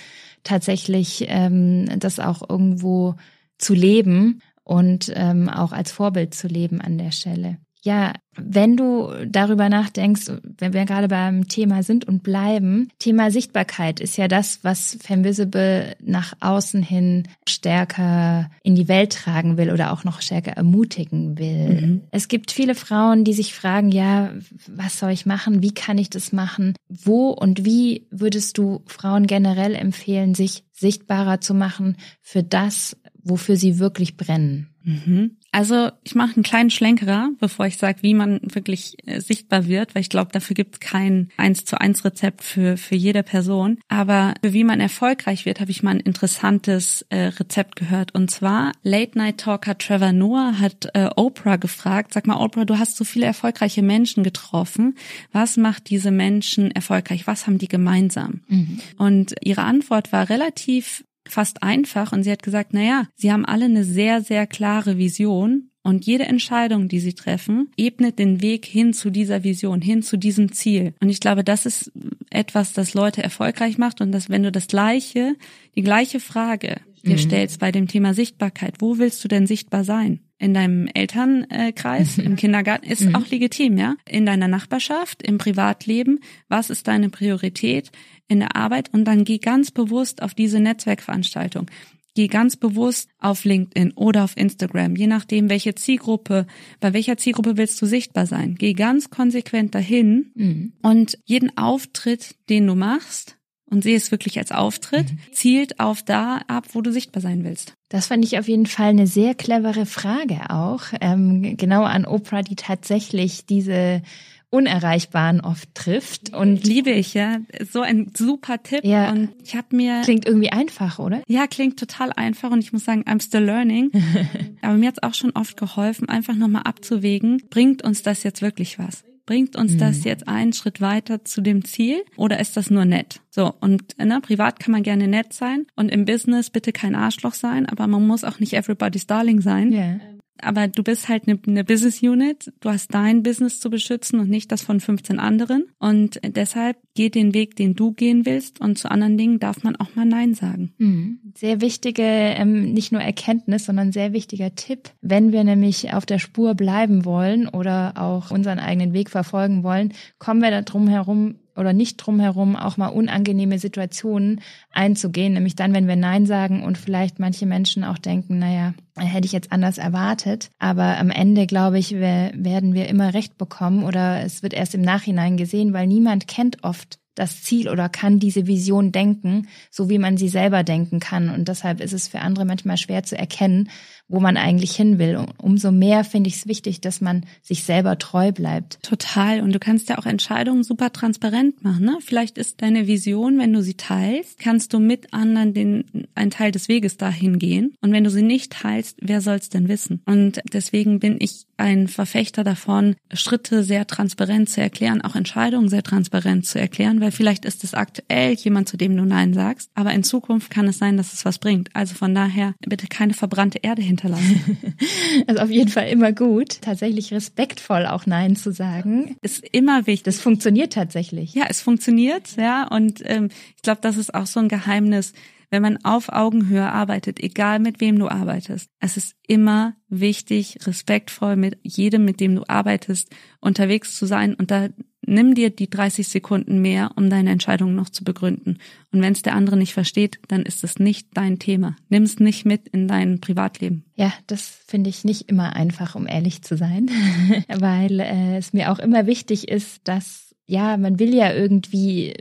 tatsächlich 0.44 1.26
ähm, 1.30 1.88
das 1.98 2.20
auch 2.20 2.48
irgendwo 2.48 3.16
zu 3.58 3.74
leben 3.74 4.42
und 4.66 5.14
ähm, 5.16 5.48
auch 5.48 5.72
als 5.72 5.94
Vorbild 5.94 6.34
zu 6.34 6.48
leben 6.48 6.82
an 6.82 6.98
der 6.98 7.12
Stelle. 7.12 7.58
Ja, 7.86 8.13
wenn 8.36 8.76
du 8.76 9.12
darüber 9.28 9.69
nachdenkst, 9.69 10.32
wenn 10.58 10.74
wir 10.74 10.86
gerade 10.86 11.08
beim 11.08 11.48
Thema 11.48 11.84
sind 11.84 12.06
und 12.06 12.24
bleiben, 12.24 12.89
Thema 12.98 13.30
Sichtbarkeit 13.30 14.00
ist 14.00 14.17
ja 14.17 14.28
das, 14.28 14.63
was 14.63 14.98
Femvisible 15.00 15.95
nach 16.02 16.34
außen 16.39 16.82
hin 16.82 17.28
stärker 17.48 18.50
in 18.63 18.74
die 18.74 18.88
Welt 18.88 19.13
tragen 19.13 19.58
will 19.58 19.71
oder 19.71 19.93
auch 19.93 20.04
noch 20.04 20.21
stärker 20.21 20.54
ermutigen 20.54 21.38
will. 21.38 21.82
Mhm. 21.82 22.02
Es 22.10 22.28
gibt 22.28 22.52
viele 22.52 22.74
Frauen, 22.74 23.24
die 23.24 23.34
sich 23.34 23.54
fragen, 23.54 23.91
ja, 23.91 24.32
was 24.67 24.98
soll 24.98 25.12
ich 25.12 25.28
machen? 25.28 25.62
Wie 25.62 25.74
kann 25.74 26.00
ich 26.00 26.10
das 26.10 26.34
machen? 26.34 26.74
Wo 26.89 27.30
und 27.30 27.65
wie 27.65 28.08
würdest 28.10 28.58
du 28.58 28.82
Frauen 28.88 29.28
generell 29.28 29.76
empfehlen, 29.76 30.34
sich 30.34 30.63
sichtbarer 30.71 31.39
zu 31.39 31.54
machen 31.54 31.98
für 32.24 32.41
das, 32.41 32.98
wofür 33.21 33.58
sie 33.58 33.78
wirklich 33.78 34.17
brennen? 34.17 34.75
Mhm. 34.86 35.38
Also 35.52 35.89
ich 36.04 36.15
mache 36.15 36.36
einen 36.36 36.43
kleinen 36.43 36.69
Schlenkerer, 36.69 37.30
bevor 37.39 37.65
ich 37.65 37.78
sage, 37.78 38.04
wie 38.04 38.13
man 38.13 38.39
wirklich 38.43 38.98
äh, 39.06 39.19
sichtbar 39.19 39.67
wird, 39.67 39.95
weil 39.95 40.02
ich 40.02 40.10
glaube, 40.10 40.32
dafür 40.32 40.54
gibt 40.54 40.76
es 40.76 40.80
kein 40.80 41.30
eins 41.38 41.65
zu 41.65 41.80
eins 41.80 42.06
Rezept 42.06 42.43
für 42.43 42.78
für 42.78 42.95
jede 42.95 43.24
Person. 43.24 43.80
Aber 43.88 44.36
für 44.43 44.54
wie 44.54 44.63
man 44.63 44.80
erfolgreich 44.80 45.45
wird, 45.45 45.60
habe 45.60 45.71
ich 45.71 45.82
mal 45.82 45.91
ein 45.91 46.00
interessantes 46.00 47.04
äh, 47.10 47.28
Rezept 47.28 47.78
gehört. 47.78 48.13
Und 48.13 48.30
zwar 48.30 48.74
Late 48.84 49.17
Night 49.17 49.39
Talker 49.39 49.78
Trevor 49.78 50.12
Noah 50.12 50.60
hat 50.60 50.89
äh, 50.93 51.10
Oprah 51.15 51.56
gefragt: 51.56 52.13
Sag 52.13 52.28
mal, 52.28 52.38
Oprah, 52.38 52.65
du 52.65 52.78
hast 52.78 52.98
so 52.98 53.04
viele 53.04 53.26
erfolgreiche 53.26 53.82
Menschen 53.82 54.24
getroffen. 54.24 54.95
Was 55.32 55.58
macht 55.58 55.89
diese 55.89 56.12
Menschen 56.12 56.69
erfolgreich? 56.71 57.28
Was 57.28 57.48
haben 57.48 57.58
die 57.58 57.67
gemeinsam? 57.69 58.41
Mhm. 58.48 58.82
Und 58.98 59.36
ihre 59.41 59.63
Antwort 59.63 60.12
war 60.12 60.30
relativ 60.30 61.04
fast 61.28 61.64
einfach 61.64 62.12
und 62.12 62.24
sie 62.24 62.32
hat 62.32 62.44
gesagt, 62.44 62.70
na 62.74 62.82
ja, 62.82 63.08
sie 63.16 63.32
haben 63.32 63.46
alle 63.46 63.66
eine 63.66 63.84
sehr, 63.84 64.22
sehr 64.22 64.48
klare 64.48 64.98
Vision 64.98 65.70
und 65.84 66.06
jede 66.06 66.26
Entscheidung, 66.26 66.88
die 66.88 67.00
sie 67.00 67.14
treffen, 67.14 67.70
ebnet 67.78 68.18
den 68.18 68.42
Weg 68.42 68.66
hin 68.66 68.94
zu 68.94 69.12
dieser 69.12 69.44
Vision, 69.44 69.82
hin 69.82 70.02
zu 70.02 70.18
diesem 70.18 70.52
Ziel. 70.52 70.94
Und 71.00 71.10
ich 71.10 71.20
glaube, 71.20 71.44
das 71.44 71.66
ist 71.66 71.92
etwas, 72.32 72.74
das 72.74 72.94
Leute 72.96 73.22
erfolgreich 73.22 73.78
macht 73.78 74.02
und 74.02 74.12
dass 74.12 74.30
wenn 74.30 74.44
du 74.44 74.52
das 74.52 74.68
gleiche, 74.68 75.36
die 75.76 75.84
gleiche 75.84 76.20
Frage 76.20 76.78
dir 77.06 77.14
mhm. 77.14 77.20
stellst 77.20 77.60
bei 77.60 77.72
dem 77.72 77.88
Thema 77.88 78.14
Sichtbarkeit, 78.14 78.76
wo 78.80 78.98
willst 78.98 79.24
du 79.24 79.28
denn 79.28 79.46
sichtbar 79.46 79.84
sein? 79.84 80.22
In 80.38 80.54
deinem 80.54 80.88
Elternkreis, 80.93 82.17
im 82.17 82.36
Kindergarten, 82.36 82.86
ist 82.86 83.02
mhm. 83.02 83.15
auch 83.15 83.28
legitim, 83.28 83.78
ja. 83.78 83.95
In 84.08 84.26
deiner 84.26 84.48
Nachbarschaft, 84.48 85.24
im 85.24 85.38
Privatleben, 85.38 86.19
was 86.50 86.69
ist 86.69 86.88
deine 86.88 87.10
Priorität 87.10 87.91
in 88.28 88.39
der 88.39 88.56
Arbeit? 88.56 88.93
Und 88.93 89.06
dann 89.06 89.24
geh 89.24 89.38
ganz 89.38 89.71
bewusst 89.71 90.21
auf 90.21 90.34
diese 90.34 90.60
Netzwerkveranstaltung. 90.60 91.67
Geh 92.15 92.28
ganz 92.28 92.56
bewusst 92.56 93.10
auf 93.19 93.43
LinkedIn 93.43 93.91
oder 93.91 94.24
auf 94.24 94.38
Instagram, 94.38 94.95
je 94.95 95.08
nachdem, 95.08 95.50
welche 95.50 95.76
Zielgruppe, 95.76 96.48
bei 96.80 96.93
welcher 96.93 97.17
Zielgruppe 97.17 97.58
willst 97.58 97.82
du 97.82 97.86
sichtbar 97.86 98.26
sein. 98.26 98.56
Geh 98.58 98.71
ganz 98.71 99.10
konsequent 99.10 99.76
dahin 99.76 100.32
mhm. 100.34 100.74
und 100.82 101.17
jeden 101.26 101.58
Auftritt, 101.58 102.36
den 102.50 102.67
du 102.67 102.76
machst, 102.76 103.38
und 103.69 103.84
sehe 103.84 103.97
es 103.97 104.12
wirklich 104.12 104.38
als 104.38 104.51
Auftritt, 104.51 105.12
mhm. 105.12 105.19
zielt 105.32 105.80
auf 105.80 106.04
da 106.04 106.41
ab, 106.47 106.67
wo 106.73 106.82
du 106.82 106.91
sichtbar 106.91 107.21
sein 107.21 107.43
willst. 107.43 107.73
Das 107.89 108.08
fand 108.08 108.23
ich 108.25 108.38
auf 108.38 108.47
jeden 108.47 108.65
Fall 108.65 108.89
eine 108.89 109.08
sehr 109.08 109.36
clevere 109.36 109.86
Frage 109.86 110.49
auch. 110.49 110.82
Ähm, 111.01 111.58
genau 111.58 111.84
an 111.84 112.06
Oprah, 112.06 112.41
die 112.41 112.56
tatsächlich 112.56 113.45
diese 113.45 114.01
Unerreichbaren 114.49 115.41
oft 115.41 115.73
trifft. 115.75 116.34
Und 116.34 116.65
liebe 116.65 116.91
ich, 116.91 117.13
ja. 117.13 117.39
So 117.69 117.82
ein 117.82 118.12
super 118.15 118.62
Tipp. 118.63 118.86
Ja. 118.86 119.12
Und 119.12 119.30
ich 119.43 119.56
habe 119.56 119.75
mir. 119.75 120.01
Klingt 120.04 120.25
irgendwie 120.25 120.51
einfach, 120.51 120.99
oder? 120.99 121.21
Ja, 121.28 121.47
klingt 121.47 121.78
total 121.78 122.13
einfach. 122.13 122.51
Und 122.51 122.60
ich 122.60 122.71
muss 122.71 122.86
sagen, 122.86 123.04
I'm 123.04 123.21
still 123.21 123.43
learning. 123.43 123.91
Aber 124.62 124.75
mir 124.75 124.88
hat's 124.88 125.04
auch 125.04 125.13
schon 125.13 125.32
oft 125.32 125.58
geholfen, 125.58 126.08
einfach 126.08 126.36
nochmal 126.36 126.63
abzuwägen, 126.63 127.43
bringt 127.49 127.84
uns 127.84 128.01
das 128.01 128.23
jetzt 128.23 128.41
wirklich 128.41 128.80
was? 128.80 129.04
Bringt 129.26 129.56
uns 129.56 129.74
mhm. 129.74 129.78
das 129.80 130.04
jetzt 130.04 130.28
einen 130.28 130.54
Schritt 130.54 130.82
weiter 130.82 131.26
zu 131.26 131.42
dem 131.42 131.66
Ziel 131.66 132.04
oder 132.16 132.40
ist 132.40 132.58
das 132.58 132.70
nur 132.70 132.86
nett? 132.86 133.22
So, 133.32 133.54
und 133.60 133.98
ne, 133.98 134.20
privat 134.22 134.60
kann 134.60 134.72
man 134.72 134.84
gerne 134.84 135.08
nett 135.08 135.34
sein 135.34 135.66
und 135.76 135.90
im 135.90 136.06
Business 136.06 136.50
bitte 136.50 136.72
kein 136.72 136.96
Arschloch 136.96 137.34
sein, 137.34 137.66
aber 137.66 137.88
man 137.88 138.06
muss 138.06 138.24
auch 138.24 138.40
nicht 138.40 138.54
everybody's 138.54 139.08
darling 139.08 139.42
sein. 139.42 139.72
Yeah 139.72 140.00
aber 140.41 140.67
du 140.67 140.84
bist 140.84 141.10
halt 141.10 141.28
eine, 141.28 141.39
eine 141.48 141.63
Business 141.63 142.02
Unit, 142.02 142.52
du 142.60 142.69
hast 142.69 142.93
dein 142.93 143.24
Business 143.24 143.60
zu 143.60 143.69
beschützen 143.69 144.19
und 144.19 144.30
nicht 144.30 144.52
das 144.52 144.62
von 144.62 144.80
15 144.80 145.19
anderen. 145.19 145.65
Und 145.80 146.19
deshalb 146.24 146.78
geh 146.93 147.10
den 147.10 147.34
Weg, 147.34 147.56
den 147.56 147.76
du 147.76 147.91
gehen 147.93 148.26
willst 148.26 148.62
und 148.62 148.78
zu 148.78 148.89
anderen 148.89 149.17
Dingen 149.17 149.39
darf 149.39 149.63
man 149.63 149.76
auch 149.76 149.95
mal 149.95 150.06
Nein 150.06 150.34
sagen. 150.34 150.74
Mhm. 150.78 151.19
Sehr 151.36 151.62
wichtige, 151.62 152.04
ähm, 152.04 152.74
nicht 152.74 152.91
nur 152.91 153.02
Erkenntnis, 153.02 153.65
sondern 153.65 153.91
sehr 153.91 154.13
wichtiger 154.13 154.56
Tipp. 154.56 154.91
Wenn 155.02 155.32
wir 155.32 155.43
nämlich 155.43 155.93
auf 155.93 156.06
der 156.06 156.19
Spur 156.19 156.56
bleiben 156.56 157.06
wollen 157.06 157.48
oder 157.48 157.93
auch 157.95 158.32
unseren 158.32 158.60
eigenen 158.60 158.93
Weg 158.93 159.10
verfolgen 159.10 159.63
wollen, 159.63 159.93
kommen 160.19 160.41
wir 160.41 160.52
da 160.52 160.62
drum 160.62 160.88
herum, 160.88 161.36
oder 161.56 161.74
nicht 161.74 161.98
drumherum 161.98 162.56
auch 162.56 162.78
mal 162.78 162.88
unangenehme 162.88 163.60
Situationen 163.60 164.41
einzugehen, 164.72 165.34
nämlich 165.34 165.56
dann, 165.56 165.74
wenn 165.74 165.88
wir 165.88 165.96
Nein 165.96 166.26
sagen 166.26 166.63
und 166.63 166.78
vielleicht 166.78 167.20
manche 167.20 167.46
Menschen 167.46 167.84
auch 167.84 167.98
denken, 167.98 168.39
naja, 168.39 168.74
hätte 168.98 169.26
ich 169.26 169.32
jetzt 169.32 169.52
anders 169.52 169.78
erwartet. 169.78 170.50
Aber 170.60 170.98
am 170.98 171.10
Ende, 171.10 171.48
glaube 171.48 171.80
ich, 171.80 171.91
werden 171.94 172.74
wir 172.74 172.88
immer 172.88 173.13
Recht 173.13 173.38
bekommen 173.38 173.84
oder 173.84 174.22
es 174.24 174.44
wird 174.44 174.54
erst 174.54 174.76
im 174.76 174.82
Nachhinein 174.82 175.38
gesehen, 175.38 175.74
weil 175.74 175.88
niemand 175.88 176.28
kennt 176.28 176.63
oft 176.63 177.00
das 177.15 177.41
Ziel 177.41 177.70
oder 177.70 177.89
kann 177.89 178.20
diese 178.20 178.46
Vision 178.46 178.91
denken, 178.91 179.48
so 179.72 179.89
wie 179.89 179.98
man 179.98 180.18
sie 180.18 180.28
selber 180.28 180.63
denken 180.63 181.00
kann. 181.00 181.30
Und 181.30 181.48
deshalb 181.48 181.80
ist 181.80 181.94
es 181.94 182.10
für 182.10 182.20
andere 182.20 182.46
manchmal 182.46 182.78
schwer 182.78 183.04
zu 183.04 183.18
erkennen, 183.18 183.70
wo 184.08 184.20
man 184.20 184.38
eigentlich 184.38 184.76
hin 184.76 185.00
will. 185.00 185.26
umso 185.38 185.72
mehr 185.72 186.04
finde 186.04 186.28
ich 186.30 186.36
es 186.36 186.48
wichtig, 186.48 186.82
dass 186.82 187.02
man 187.02 187.26
sich 187.41 187.63
selber 187.63 187.98
treu 187.98 188.32
bleibt. 188.32 188.82
Total. 188.84 189.41
Und 189.41 189.54
du 189.54 189.60
kannst 189.60 189.89
ja 189.89 189.98
auch 189.98 190.06
Entscheidungen 190.06 190.63
super 190.63 190.94
transparent 190.94 191.63
machen. 191.63 191.86
Ne? 191.86 191.98
Vielleicht 192.02 192.38
ist 192.38 192.62
deine 192.62 192.88
Vision, 192.88 193.39
wenn 193.39 193.54
du 193.54 193.62
sie 193.62 193.76
teilst, 193.76 194.39
kannst 194.39 194.74
du 194.74 194.80
mit 194.80 195.13
anderen 195.13 195.54
den, 195.54 196.08
einen 196.13 196.32
Teil 196.32 196.52
des 196.52 196.68
Weges 196.68 196.98
dahin 196.98 197.39
gehen. 197.39 197.74
Und 197.82 197.91
wenn 197.91 198.04
du 198.04 198.10
sie 198.10 198.22
nicht 198.22 198.52
teilst, 198.52 198.98
wer 199.02 199.22
soll 199.22 199.38
es 199.38 199.50
denn 199.50 199.68
wissen? 199.68 200.02
Und 200.06 200.39
deswegen 200.54 201.00
bin 201.00 201.18
ich 201.20 201.46
ein 201.58 201.88
Verfechter 201.88 202.44
davon, 202.44 202.96
Schritte 203.13 203.63
sehr 203.63 203.88
transparent 203.88 204.50
zu 204.50 204.62
erklären, 204.62 205.02
auch 205.02 205.15
Entscheidungen 205.15 205.70
sehr 205.70 205.84
transparent 205.84 206.46
zu 206.46 206.60
erklären, 206.60 207.02
weil 207.02 207.12
vielleicht 207.12 207.46
ist 207.46 207.63
es 207.63 207.74
aktuell 207.74 208.34
jemand, 208.34 208.70
zu 208.70 208.78
dem 208.78 208.96
du 208.96 209.06
Nein 209.06 209.34
sagst, 209.34 209.70
aber 209.74 209.94
in 209.94 210.04
Zukunft 210.04 210.50
kann 210.50 210.68
es 210.68 210.78
sein, 210.78 210.98
dass 210.98 211.13
es 211.13 211.26
was 211.26 211.39
bringt. 211.39 211.70
Also 211.74 211.96
von 211.96 212.13
daher 212.13 212.56
bitte 212.68 212.88
keine 212.88 213.13
verbrannte 213.13 213.60
Erde 213.62 213.82
hinterlassen. 213.96 214.58
also 215.28 215.42
auf 215.42 215.50
jeden 215.50 215.70
Fall 215.70 215.90
immer 215.90 216.12
gut, 216.12 216.62
tatsächlich 216.62 217.14
respektvoll 217.14 217.86
auch 217.86 218.06
Nein 218.06 218.36
zu 218.36 218.52
sagen. 218.52 219.16
Ist 219.22 219.44
immer 219.52 219.88
wichtig. 219.88 220.04
Das 220.04 220.22
funktioniert 220.22 220.74
tatsächlich. 220.74 221.34
Ja, 221.34 221.46
es 221.50 221.62
funktioniert, 221.62 222.36
ja, 222.38 222.68
und 222.68 223.02
ähm, 223.06 223.30
ich 223.56 223.62
glaube, 223.62 223.82
das 223.82 223.98
ist 223.98 224.14
auch 224.14 224.26
so 224.26 224.40
ein 224.40 224.50
Geheimnis 224.50 225.14
wenn 225.50 225.62
man 225.62 225.84
auf 225.86 226.10
Augenhöhe 226.10 226.70
arbeitet, 226.70 227.22
egal 227.22 227.60
mit 227.60 227.80
wem 227.80 227.98
du 227.98 228.10
arbeitest, 228.10 228.70
es 228.80 228.98
ist 228.98 229.16
immer 229.28 229.76
wichtig, 229.88 230.58
respektvoll 230.66 231.36
mit 231.36 231.58
jedem, 231.64 232.04
mit 232.04 232.20
dem 232.20 232.36
du 232.36 232.44
arbeitest, 232.48 233.10
unterwegs 233.40 233.96
zu 233.96 234.06
sein 234.06 234.34
und 234.34 234.52
da 234.52 234.68
nimm 235.06 235.36
dir 235.36 235.50
die 235.50 235.70
30 235.70 236.08
Sekunden 236.08 236.62
mehr, 236.62 236.91
um 236.96 237.10
deine 237.10 237.32
Entscheidung 237.32 237.76
noch 237.76 237.89
zu 237.89 238.04
begründen. 238.04 238.60
Und 238.91 239.02
wenn 239.02 239.13
es 239.13 239.22
der 239.22 239.36
andere 239.36 239.58
nicht 239.58 239.74
versteht, 239.74 240.20
dann 240.28 240.44
ist 240.44 240.63
es 240.63 240.80
nicht 240.80 241.10
dein 241.13 241.39
Thema. 241.39 241.76
Nimm 241.89 242.04
es 242.04 242.20
nicht 242.20 242.46
mit 242.46 242.68
in 242.70 242.88
dein 242.88 243.20
Privatleben. 243.20 243.86
Ja, 243.96 244.13
das 244.28 244.48
finde 244.68 244.89
ich 244.89 245.04
nicht 245.04 245.30
immer 245.30 245.56
einfach, 245.56 245.96
um 245.96 246.08
ehrlich 246.08 246.41
zu 246.41 246.58
sein, 246.58 246.89
weil 247.48 248.00
äh, 248.00 248.38
es 248.38 248.54
mir 248.54 248.72
auch 248.72 248.80
immer 248.80 249.08
wichtig 249.08 249.48
ist, 249.48 249.88
dass 249.88 250.36
ja, 250.48 250.78
man 250.78 251.00
will 251.00 251.13
ja 251.13 251.34
irgendwie 251.34 252.13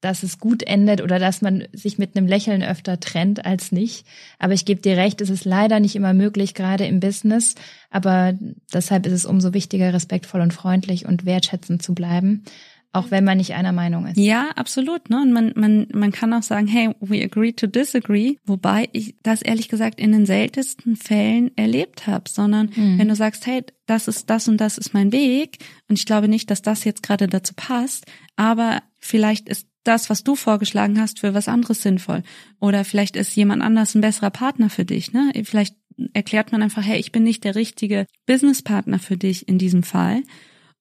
dass 0.00 0.22
es 0.22 0.38
gut 0.38 0.62
endet 0.62 1.00
oder 1.00 1.18
dass 1.18 1.42
man 1.42 1.64
sich 1.72 1.98
mit 1.98 2.16
einem 2.16 2.26
Lächeln 2.26 2.62
öfter 2.62 3.00
trennt 3.00 3.44
als 3.46 3.72
nicht. 3.72 4.06
Aber 4.38 4.52
ich 4.52 4.64
gebe 4.64 4.80
dir 4.80 4.96
recht, 4.96 5.20
es 5.20 5.30
ist 5.30 5.44
leider 5.44 5.80
nicht 5.80 5.96
immer 5.96 6.12
möglich, 6.12 6.54
gerade 6.54 6.86
im 6.86 7.00
Business. 7.00 7.54
Aber 7.90 8.34
deshalb 8.72 9.06
ist 9.06 9.12
es 9.12 9.26
umso 9.26 9.54
wichtiger, 9.54 9.92
respektvoll 9.92 10.42
und 10.42 10.52
freundlich 10.52 11.06
und 11.06 11.24
wertschätzend 11.24 11.82
zu 11.82 11.94
bleiben. 11.94 12.44
Auch 12.92 13.10
wenn 13.10 13.24
man 13.24 13.36
nicht 13.36 13.52
einer 13.52 13.72
Meinung 13.72 14.06
ist. 14.06 14.16
Ja, 14.16 14.50
absolut. 14.56 15.10
Ne? 15.10 15.20
Und 15.20 15.32
man, 15.32 15.52
man, 15.54 15.86
man 15.92 16.12
kann 16.12 16.32
auch 16.32 16.42
sagen, 16.42 16.66
hey, 16.66 16.94
we 17.00 17.22
agree 17.22 17.52
to 17.52 17.66
disagree. 17.66 18.36
Wobei 18.46 18.88
ich 18.92 19.16
das 19.22 19.42
ehrlich 19.42 19.68
gesagt 19.68 20.00
in 20.00 20.12
den 20.12 20.24
seltensten 20.24 20.96
Fällen 20.96 21.54
erlebt 21.58 22.06
habe, 22.06 22.24
sondern 22.30 22.70
mhm. 22.74 22.98
wenn 22.98 23.08
du 23.08 23.14
sagst, 23.14 23.46
hey, 23.46 23.64
das 23.84 24.08
ist 24.08 24.30
das 24.30 24.48
und 24.48 24.58
das 24.62 24.78
ist 24.78 24.94
mein 24.94 25.12
Weg 25.12 25.58
und 25.88 25.98
ich 25.98 26.06
glaube 26.06 26.28
nicht, 26.28 26.50
dass 26.50 26.62
das 26.62 26.84
jetzt 26.84 27.02
gerade 27.02 27.28
dazu 27.28 27.52
passt, 27.54 28.06
aber 28.34 28.82
vielleicht 28.98 29.48
ist 29.48 29.66
das, 29.86 30.10
was 30.10 30.24
du 30.24 30.36
vorgeschlagen 30.36 31.00
hast, 31.00 31.20
für 31.20 31.34
was 31.34 31.48
anderes 31.48 31.82
sinnvoll. 31.82 32.22
Oder 32.60 32.84
vielleicht 32.84 33.16
ist 33.16 33.34
jemand 33.36 33.62
anders 33.62 33.94
ein 33.94 34.00
besserer 34.00 34.30
Partner 34.30 34.70
für 34.70 34.84
dich. 34.84 35.12
Ne? 35.12 35.32
Vielleicht 35.44 35.76
erklärt 36.12 36.52
man 36.52 36.62
einfach, 36.62 36.84
hey, 36.84 36.98
ich 36.98 37.12
bin 37.12 37.22
nicht 37.22 37.44
der 37.44 37.54
richtige 37.54 38.06
Businesspartner 38.26 38.98
für 38.98 39.16
dich 39.16 39.48
in 39.48 39.58
diesem 39.58 39.82
Fall. 39.82 40.22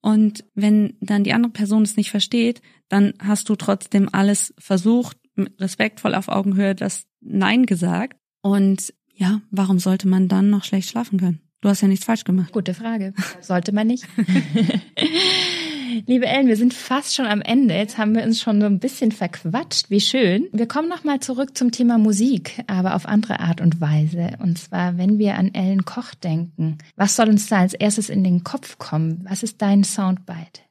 Und 0.01 0.43
wenn 0.53 0.97
dann 0.99 1.23
die 1.23 1.33
andere 1.33 1.51
Person 1.51 1.83
es 1.83 1.97
nicht 1.97 2.11
versteht, 2.11 2.61
dann 2.89 3.13
hast 3.19 3.49
du 3.49 3.55
trotzdem 3.55 4.09
alles 4.11 4.53
versucht 4.59 5.17
respektvoll 5.59 6.15
auf 6.15 6.27
Augenhöhe 6.27 6.75
das 6.75 7.05
Nein 7.21 7.65
gesagt. 7.65 8.19
Und 8.41 8.93
ja, 9.13 9.41
warum 9.51 9.79
sollte 9.79 10.07
man 10.07 10.27
dann 10.27 10.49
noch 10.49 10.63
schlecht 10.63 10.89
schlafen 10.89 11.19
können? 11.19 11.41
Du 11.61 11.69
hast 11.69 11.81
ja 11.81 11.87
nichts 11.87 12.05
falsch 12.05 12.23
gemacht. 12.23 12.53
Gute 12.53 12.73
Frage. 12.73 13.13
Sollte 13.41 13.71
man 13.71 13.87
nicht? 13.87 14.05
Liebe 16.08 16.25
Ellen, 16.25 16.47
wir 16.47 16.58
sind 16.58 16.73
fast 16.73 17.15
schon 17.15 17.25
am 17.25 17.41
Ende. 17.41 17.73
Jetzt 17.73 17.97
haben 17.97 18.15
wir 18.15 18.23
uns 18.23 18.41
schon 18.41 18.60
so 18.60 18.65
ein 18.65 18.79
bisschen 18.79 19.12
verquatscht. 19.13 19.89
Wie 19.89 20.01
schön. 20.01 20.47
Wir 20.51 20.67
kommen 20.67 20.89
nochmal 20.89 21.21
zurück 21.21 21.55
zum 21.55 21.71
Thema 21.71 21.97
Musik, 21.97 22.63
aber 22.67 22.95
auf 22.95 23.05
andere 23.05 23.39
Art 23.39 23.62
und 23.62 23.79
Weise. 23.79 24.31
Und 24.39 24.58
zwar, 24.58 24.97
wenn 24.97 25.19
wir 25.19 25.38
an 25.38 25.53
Ellen 25.53 25.86
Koch 25.86 26.13
denken. 26.15 26.79
Was 26.97 27.15
soll 27.15 27.29
uns 27.29 27.47
da 27.47 27.60
als 27.60 27.73
erstes 27.73 28.10
in 28.10 28.23
den 28.23 28.43
Kopf 28.43 28.77
kommen? 28.77 29.25
Was 29.29 29.41
ist 29.41 29.62
dein 29.62 29.84
Soundbite? 29.84 30.62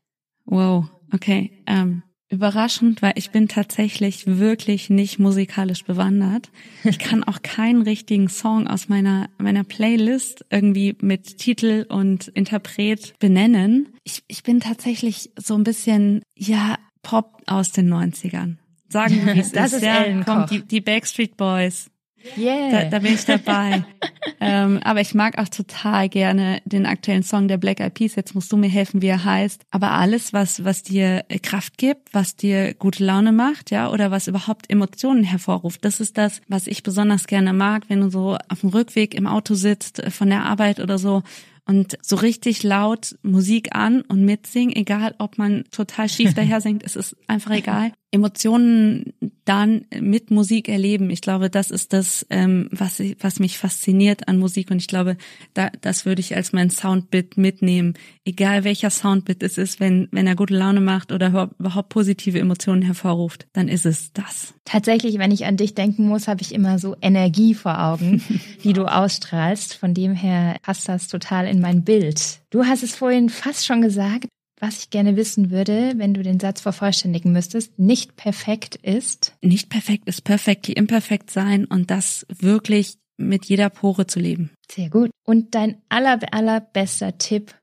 Wow, 0.44 0.90
okay. 1.12 1.62
Ähm, 1.66 2.02
überraschend, 2.34 3.00
weil 3.00 3.12
ich 3.16 3.30
bin 3.30 3.48
tatsächlich 3.48 4.26
wirklich 4.26 4.90
nicht 4.90 5.18
musikalisch 5.18 5.84
bewandert. 5.84 6.50
Ich 6.84 6.98
kann 6.98 7.24
auch 7.24 7.40
keinen 7.42 7.82
richtigen 7.82 8.28
Song 8.28 8.66
aus 8.66 8.88
meiner, 8.88 9.30
meiner 9.38 9.64
Playlist 9.64 10.44
irgendwie 10.50 10.96
mit 11.00 11.38
Titel 11.38 11.86
und 11.88 12.28
Interpret 12.28 13.18
benennen. 13.18 13.88
Ich, 14.04 14.22
ich 14.28 14.42
bin 14.42 14.60
tatsächlich 14.60 15.30
so 15.36 15.54
ein 15.54 15.64
bisschen, 15.64 16.22
ja, 16.36 16.76
Pop 17.02 17.42
aus 17.46 17.70
den 17.72 17.92
90ern. 17.92 18.56
Sagen 18.88 19.24
wir, 19.24 19.34
wie 19.34 19.40
es 19.40 19.52
das 19.52 19.72
ist. 19.72 19.78
ist 19.78 19.84
ja, 19.84 20.02
Ellen 20.02 20.24
komm, 20.24 20.40
Koch. 20.42 20.48
die, 20.48 20.62
die 20.62 20.80
Backstreet 20.80 21.36
Boys. 21.36 21.90
Yeah. 22.36 22.70
Da, 22.70 22.84
da 22.90 22.98
bin 23.00 23.14
ich 23.14 23.24
dabei. 23.24 23.84
ähm, 24.40 24.80
aber 24.82 25.00
ich 25.00 25.14
mag 25.14 25.38
auch 25.38 25.48
total 25.48 26.08
gerne 26.08 26.60
den 26.64 26.86
aktuellen 26.86 27.22
Song 27.22 27.48
der 27.48 27.58
Black 27.58 27.80
Eyed 27.80 27.94
Peas. 27.94 28.14
Jetzt 28.14 28.34
musst 28.34 28.50
du 28.52 28.56
mir 28.56 28.68
helfen, 28.68 29.02
wie 29.02 29.08
er 29.08 29.24
heißt. 29.24 29.62
Aber 29.70 29.92
alles, 29.92 30.32
was 30.32 30.64
was 30.64 30.82
dir 30.82 31.24
Kraft 31.42 31.78
gibt, 31.78 32.14
was 32.14 32.36
dir 32.36 32.74
gute 32.74 33.04
Laune 33.04 33.32
macht, 33.32 33.70
ja, 33.70 33.90
oder 33.90 34.10
was 34.10 34.28
überhaupt 34.28 34.70
Emotionen 34.70 35.24
hervorruft, 35.24 35.84
das 35.84 36.00
ist 36.00 36.18
das, 36.18 36.40
was 36.48 36.66
ich 36.66 36.82
besonders 36.82 37.26
gerne 37.26 37.52
mag, 37.52 37.84
wenn 37.88 38.00
du 38.00 38.10
so 38.10 38.36
auf 38.48 38.60
dem 38.60 38.70
Rückweg 38.70 39.14
im 39.14 39.26
Auto 39.26 39.54
sitzt 39.54 40.00
äh, 40.00 40.10
von 40.10 40.30
der 40.30 40.44
Arbeit 40.44 40.80
oder 40.80 40.98
so 40.98 41.22
und 41.66 41.96
so 42.02 42.16
richtig 42.16 42.62
laut 42.62 43.16
Musik 43.22 43.74
an 43.74 44.02
und 44.02 44.24
mitsingen, 44.24 44.74
egal 44.74 45.14
ob 45.18 45.38
man 45.38 45.64
total 45.70 46.08
schief 46.08 46.34
daher 46.34 46.60
singt, 46.60 46.82
es 46.84 46.96
ist 46.96 47.16
einfach 47.26 47.52
egal. 47.52 47.92
Emotionen 48.14 49.12
dann 49.44 49.86
mit 50.00 50.30
Musik 50.30 50.68
erleben. 50.68 51.10
Ich 51.10 51.20
glaube, 51.20 51.50
das 51.50 51.72
ist 51.72 51.92
das, 51.92 52.24
ähm, 52.30 52.68
was, 52.70 53.02
was 53.18 53.40
mich 53.40 53.58
fasziniert 53.58 54.28
an 54.28 54.38
Musik 54.38 54.70
und 54.70 54.76
ich 54.78 54.86
glaube, 54.86 55.16
da, 55.52 55.70
das 55.80 56.06
würde 56.06 56.20
ich 56.20 56.36
als 56.36 56.52
mein 56.52 56.70
Soundbit 56.70 57.36
mitnehmen. 57.36 57.94
Egal 58.24 58.62
welcher 58.62 58.90
Soundbit 58.90 59.42
es 59.42 59.58
ist, 59.58 59.80
wenn, 59.80 60.06
wenn 60.12 60.28
er 60.28 60.36
gute 60.36 60.56
Laune 60.56 60.80
macht 60.80 61.10
oder 61.10 61.50
überhaupt 61.58 61.88
positive 61.88 62.38
Emotionen 62.38 62.82
hervorruft, 62.82 63.48
dann 63.52 63.66
ist 63.66 63.84
es 63.84 64.12
das. 64.12 64.54
Tatsächlich, 64.64 65.18
wenn 65.18 65.32
ich 65.32 65.44
an 65.44 65.56
dich 65.56 65.74
denken 65.74 66.06
muss, 66.06 66.28
habe 66.28 66.40
ich 66.40 66.54
immer 66.54 66.78
so 66.78 66.94
Energie 67.02 67.52
vor 67.52 67.82
Augen, 67.82 68.22
die 68.64 68.74
du 68.74 68.86
ausstrahlst. 68.86 69.74
Von 69.74 69.92
dem 69.92 70.14
her 70.14 70.56
passt 70.62 70.88
das 70.88 71.08
total 71.08 71.48
in 71.48 71.60
mein 71.60 71.82
Bild. 71.82 72.40
Du 72.50 72.64
hast 72.64 72.84
es 72.84 72.94
vorhin 72.94 73.28
fast 73.28 73.66
schon 73.66 73.82
gesagt, 73.82 74.28
was 74.64 74.78
ich 74.78 74.90
gerne 74.90 75.14
wissen 75.14 75.50
würde, 75.50 75.92
wenn 75.96 76.14
du 76.14 76.22
den 76.22 76.40
Satz 76.40 76.62
vervollständigen 76.62 77.32
müsstest, 77.32 77.78
nicht 77.78 78.16
perfekt 78.16 78.76
ist. 78.76 79.34
Nicht 79.42 79.68
perfekt 79.68 80.08
ist 80.08 80.24
perfekt, 80.24 80.66
die 80.66 80.72
imperfekt 80.72 81.30
sein 81.30 81.66
und 81.66 81.90
das 81.90 82.26
wirklich 82.30 82.96
mit 83.18 83.44
jeder 83.44 83.68
Pore 83.68 84.06
zu 84.06 84.20
leben. 84.20 84.52
Sehr 84.72 84.88
gut. 84.88 85.10
Und 85.22 85.54
dein 85.54 85.82
aller, 85.90 86.18
allerbester 86.32 87.18
Tipp, 87.18 87.54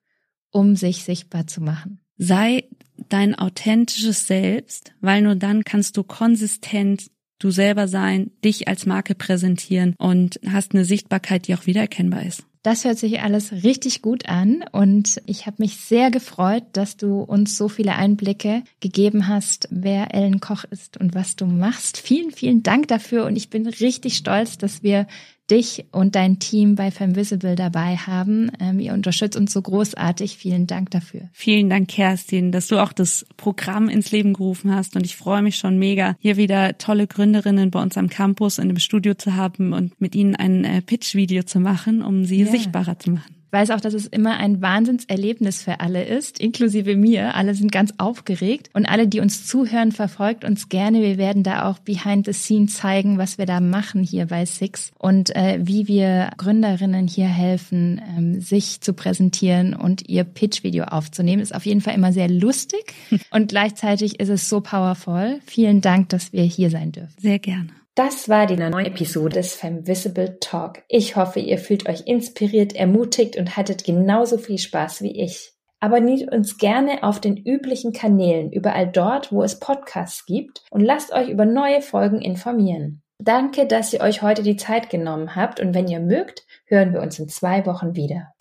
um 0.51 0.75
sich 0.75 1.03
sichtbar 1.03 1.47
zu 1.47 1.61
machen. 1.61 2.01
Sei 2.17 2.65
dein 3.09 3.33
authentisches 3.33 4.27
Selbst, 4.27 4.93
weil 5.01 5.23
nur 5.23 5.35
dann 5.35 5.63
kannst 5.63 5.97
du 5.97 6.03
konsistent 6.03 7.09
du 7.39 7.49
selber 7.49 7.87
sein, 7.87 8.29
dich 8.45 8.67
als 8.67 8.85
Marke 8.85 9.15
präsentieren 9.15 9.95
und 9.97 10.39
hast 10.47 10.75
eine 10.75 10.85
Sichtbarkeit, 10.85 11.47
die 11.47 11.55
auch 11.55 11.65
wiedererkennbar 11.65 12.23
ist. 12.27 12.45
Das 12.63 12.85
hört 12.85 12.99
sich 12.99 13.21
alles 13.21 13.63
richtig 13.63 14.03
gut 14.03 14.27
an 14.27 14.63
und 14.71 15.19
ich 15.25 15.47
habe 15.47 15.55
mich 15.59 15.77
sehr 15.77 16.11
gefreut, 16.11 16.63
dass 16.73 16.95
du 16.95 17.21
uns 17.21 17.57
so 17.57 17.67
viele 17.69 17.95
Einblicke 17.95 18.61
gegeben 18.81 19.27
hast, 19.27 19.67
wer 19.71 20.13
Ellen 20.13 20.39
Koch 20.41 20.65
ist 20.69 20.97
und 20.97 21.15
was 21.15 21.35
du 21.35 21.47
machst. 21.47 21.97
Vielen, 21.97 22.29
vielen 22.29 22.61
Dank 22.61 22.87
dafür 22.87 23.25
und 23.25 23.35
ich 23.35 23.49
bin 23.49 23.65
richtig 23.65 24.15
stolz, 24.15 24.59
dass 24.59 24.83
wir 24.83 25.07
dich 25.51 25.85
und 25.91 26.15
dein 26.15 26.39
Team 26.39 26.75
bei 26.75 26.89
Femvisible 26.89 27.55
dabei 27.55 27.97
haben. 27.97 28.51
Ähm, 28.59 28.79
ihr 28.79 28.93
unterstützt 28.93 29.35
uns 29.37 29.51
so 29.51 29.61
großartig. 29.61 30.37
Vielen 30.37 30.65
Dank 30.65 30.89
dafür. 30.91 31.29
Vielen 31.33 31.69
Dank, 31.69 31.89
Kerstin, 31.89 32.51
dass 32.51 32.67
du 32.67 32.79
auch 32.81 32.93
das 32.93 33.25
Programm 33.37 33.89
ins 33.89 34.11
Leben 34.11 34.33
gerufen 34.33 34.73
hast. 34.73 34.95
Und 34.95 35.05
ich 35.05 35.15
freue 35.17 35.41
mich 35.41 35.57
schon 35.57 35.77
mega, 35.77 36.15
hier 36.19 36.37
wieder 36.37 36.77
tolle 36.77 37.07
Gründerinnen 37.07 37.69
bei 37.69 37.81
uns 37.81 37.97
am 37.97 38.09
Campus 38.09 38.57
in 38.57 38.69
dem 38.69 38.79
Studio 38.79 39.13
zu 39.13 39.35
haben 39.35 39.73
und 39.73 39.99
mit 39.99 40.15
ihnen 40.15 40.35
ein 40.35 40.63
äh, 40.63 40.81
Pitch-Video 40.81 41.43
zu 41.43 41.59
machen, 41.59 42.01
um 42.01 42.25
sie 42.25 42.41
Ja. 42.43 42.47
sichtbarer 42.51 42.97
zu 42.97 43.11
machen. 43.11 43.40
Ich 43.51 43.59
weiß 43.59 43.71
auch, 43.71 43.81
dass 43.81 43.93
es 43.93 44.05
immer 44.05 44.37
ein 44.37 44.61
Wahnsinnserlebnis 44.61 45.61
für 45.61 45.81
alle 45.81 46.05
ist, 46.05 46.39
inklusive 46.39 46.95
mir. 46.95 47.35
Alle 47.35 47.53
sind 47.53 47.69
ganz 47.69 47.93
aufgeregt 47.97 48.69
und 48.71 48.85
alle, 48.85 49.09
die 49.09 49.19
uns 49.19 49.45
zuhören, 49.45 49.91
verfolgt 49.91 50.45
uns 50.45 50.69
gerne. 50.69 51.01
Wir 51.01 51.17
werden 51.17 51.43
da 51.43 51.69
auch 51.69 51.79
behind 51.79 52.27
the 52.27 52.31
scenes 52.31 52.75
zeigen, 52.75 53.17
was 53.17 53.37
wir 53.37 53.45
da 53.45 53.59
machen 53.59 54.03
hier 54.03 54.27
bei 54.27 54.45
Six 54.45 54.93
und 54.97 55.35
äh, 55.35 55.59
wie 55.61 55.89
wir 55.89 56.29
Gründerinnen 56.37 57.09
hier 57.09 57.27
helfen, 57.27 58.01
ähm, 58.17 58.39
sich 58.39 58.79
zu 58.79 58.93
präsentieren 58.93 59.73
und 59.73 60.07
ihr 60.07 60.23
Pitch-Video 60.23 60.85
aufzunehmen. 60.85 61.41
Ist 61.41 61.53
auf 61.53 61.65
jeden 61.65 61.81
Fall 61.81 61.95
immer 61.95 62.13
sehr 62.13 62.29
lustig 62.29 62.93
und 63.31 63.49
gleichzeitig 63.49 64.21
ist 64.21 64.29
es 64.29 64.47
so 64.47 64.61
powerful. 64.61 65.41
Vielen 65.45 65.81
Dank, 65.81 66.07
dass 66.07 66.31
wir 66.31 66.43
hier 66.43 66.69
sein 66.69 66.93
dürfen. 66.93 67.15
Sehr 67.19 67.39
gerne. 67.39 67.80
Das 67.95 68.29
war 68.29 68.45
die 68.45 68.55
neue 68.55 68.85
Episode 68.85 69.35
des 69.35 69.53
Femvisible 69.53 70.37
Talk. 70.39 70.83
Ich 70.87 71.17
hoffe, 71.17 71.41
ihr 71.41 71.57
fühlt 71.57 71.89
euch 71.89 72.03
inspiriert, 72.07 72.73
ermutigt 72.73 73.35
und 73.35 73.57
hattet 73.57 73.83
genauso 73.83 74.37
viel 74.37 74.59
Spaß 74.59 75.01
wie 75.01 75.21
ich. 75.21 75.51
Abonniert 75.81 76.31
uns 76.31 76.57
gerne 76.57 77.03
auf 77.03 77.19
den 77.19 77.35
üblichen 77.35 77.91
Kanälen, 77.91 78.49
überall 78.49 78.87
dort, 78.87 79.33
wo 79.33 79.43
es 79.43 79.59
Podcasts 79.59 80.25
gibt 80.25 80.63
und 80.69 80.79
lasst 80.79 81.11
euch 81.11 81.27
über 81.27 81.45
neue 81.45 81.81
Folgen 81.81 82.21
informieren. 82.21 83.01
Danke, 83.19 83.67
dass 83.67 83.91
ihr 83.91 83.99
euch 83.99 84.21
heute 84.21 84.41
die 84.41 84.55
Zeit 84.55 84.89
genommen 84.89 85.35
habt 85.35 85.59
und 85.59 85.75
wenn 85.75 85.89
ihr 85.89 85.99
mögt, 85.99 86.45
hören 86.67 86.93
wir 86.93 87.01
uns 87.01 87.19
in 87.19 87.27
zwei 87.27 87.65
Wochen 87.65 87.95
wieder. 87.95 88.31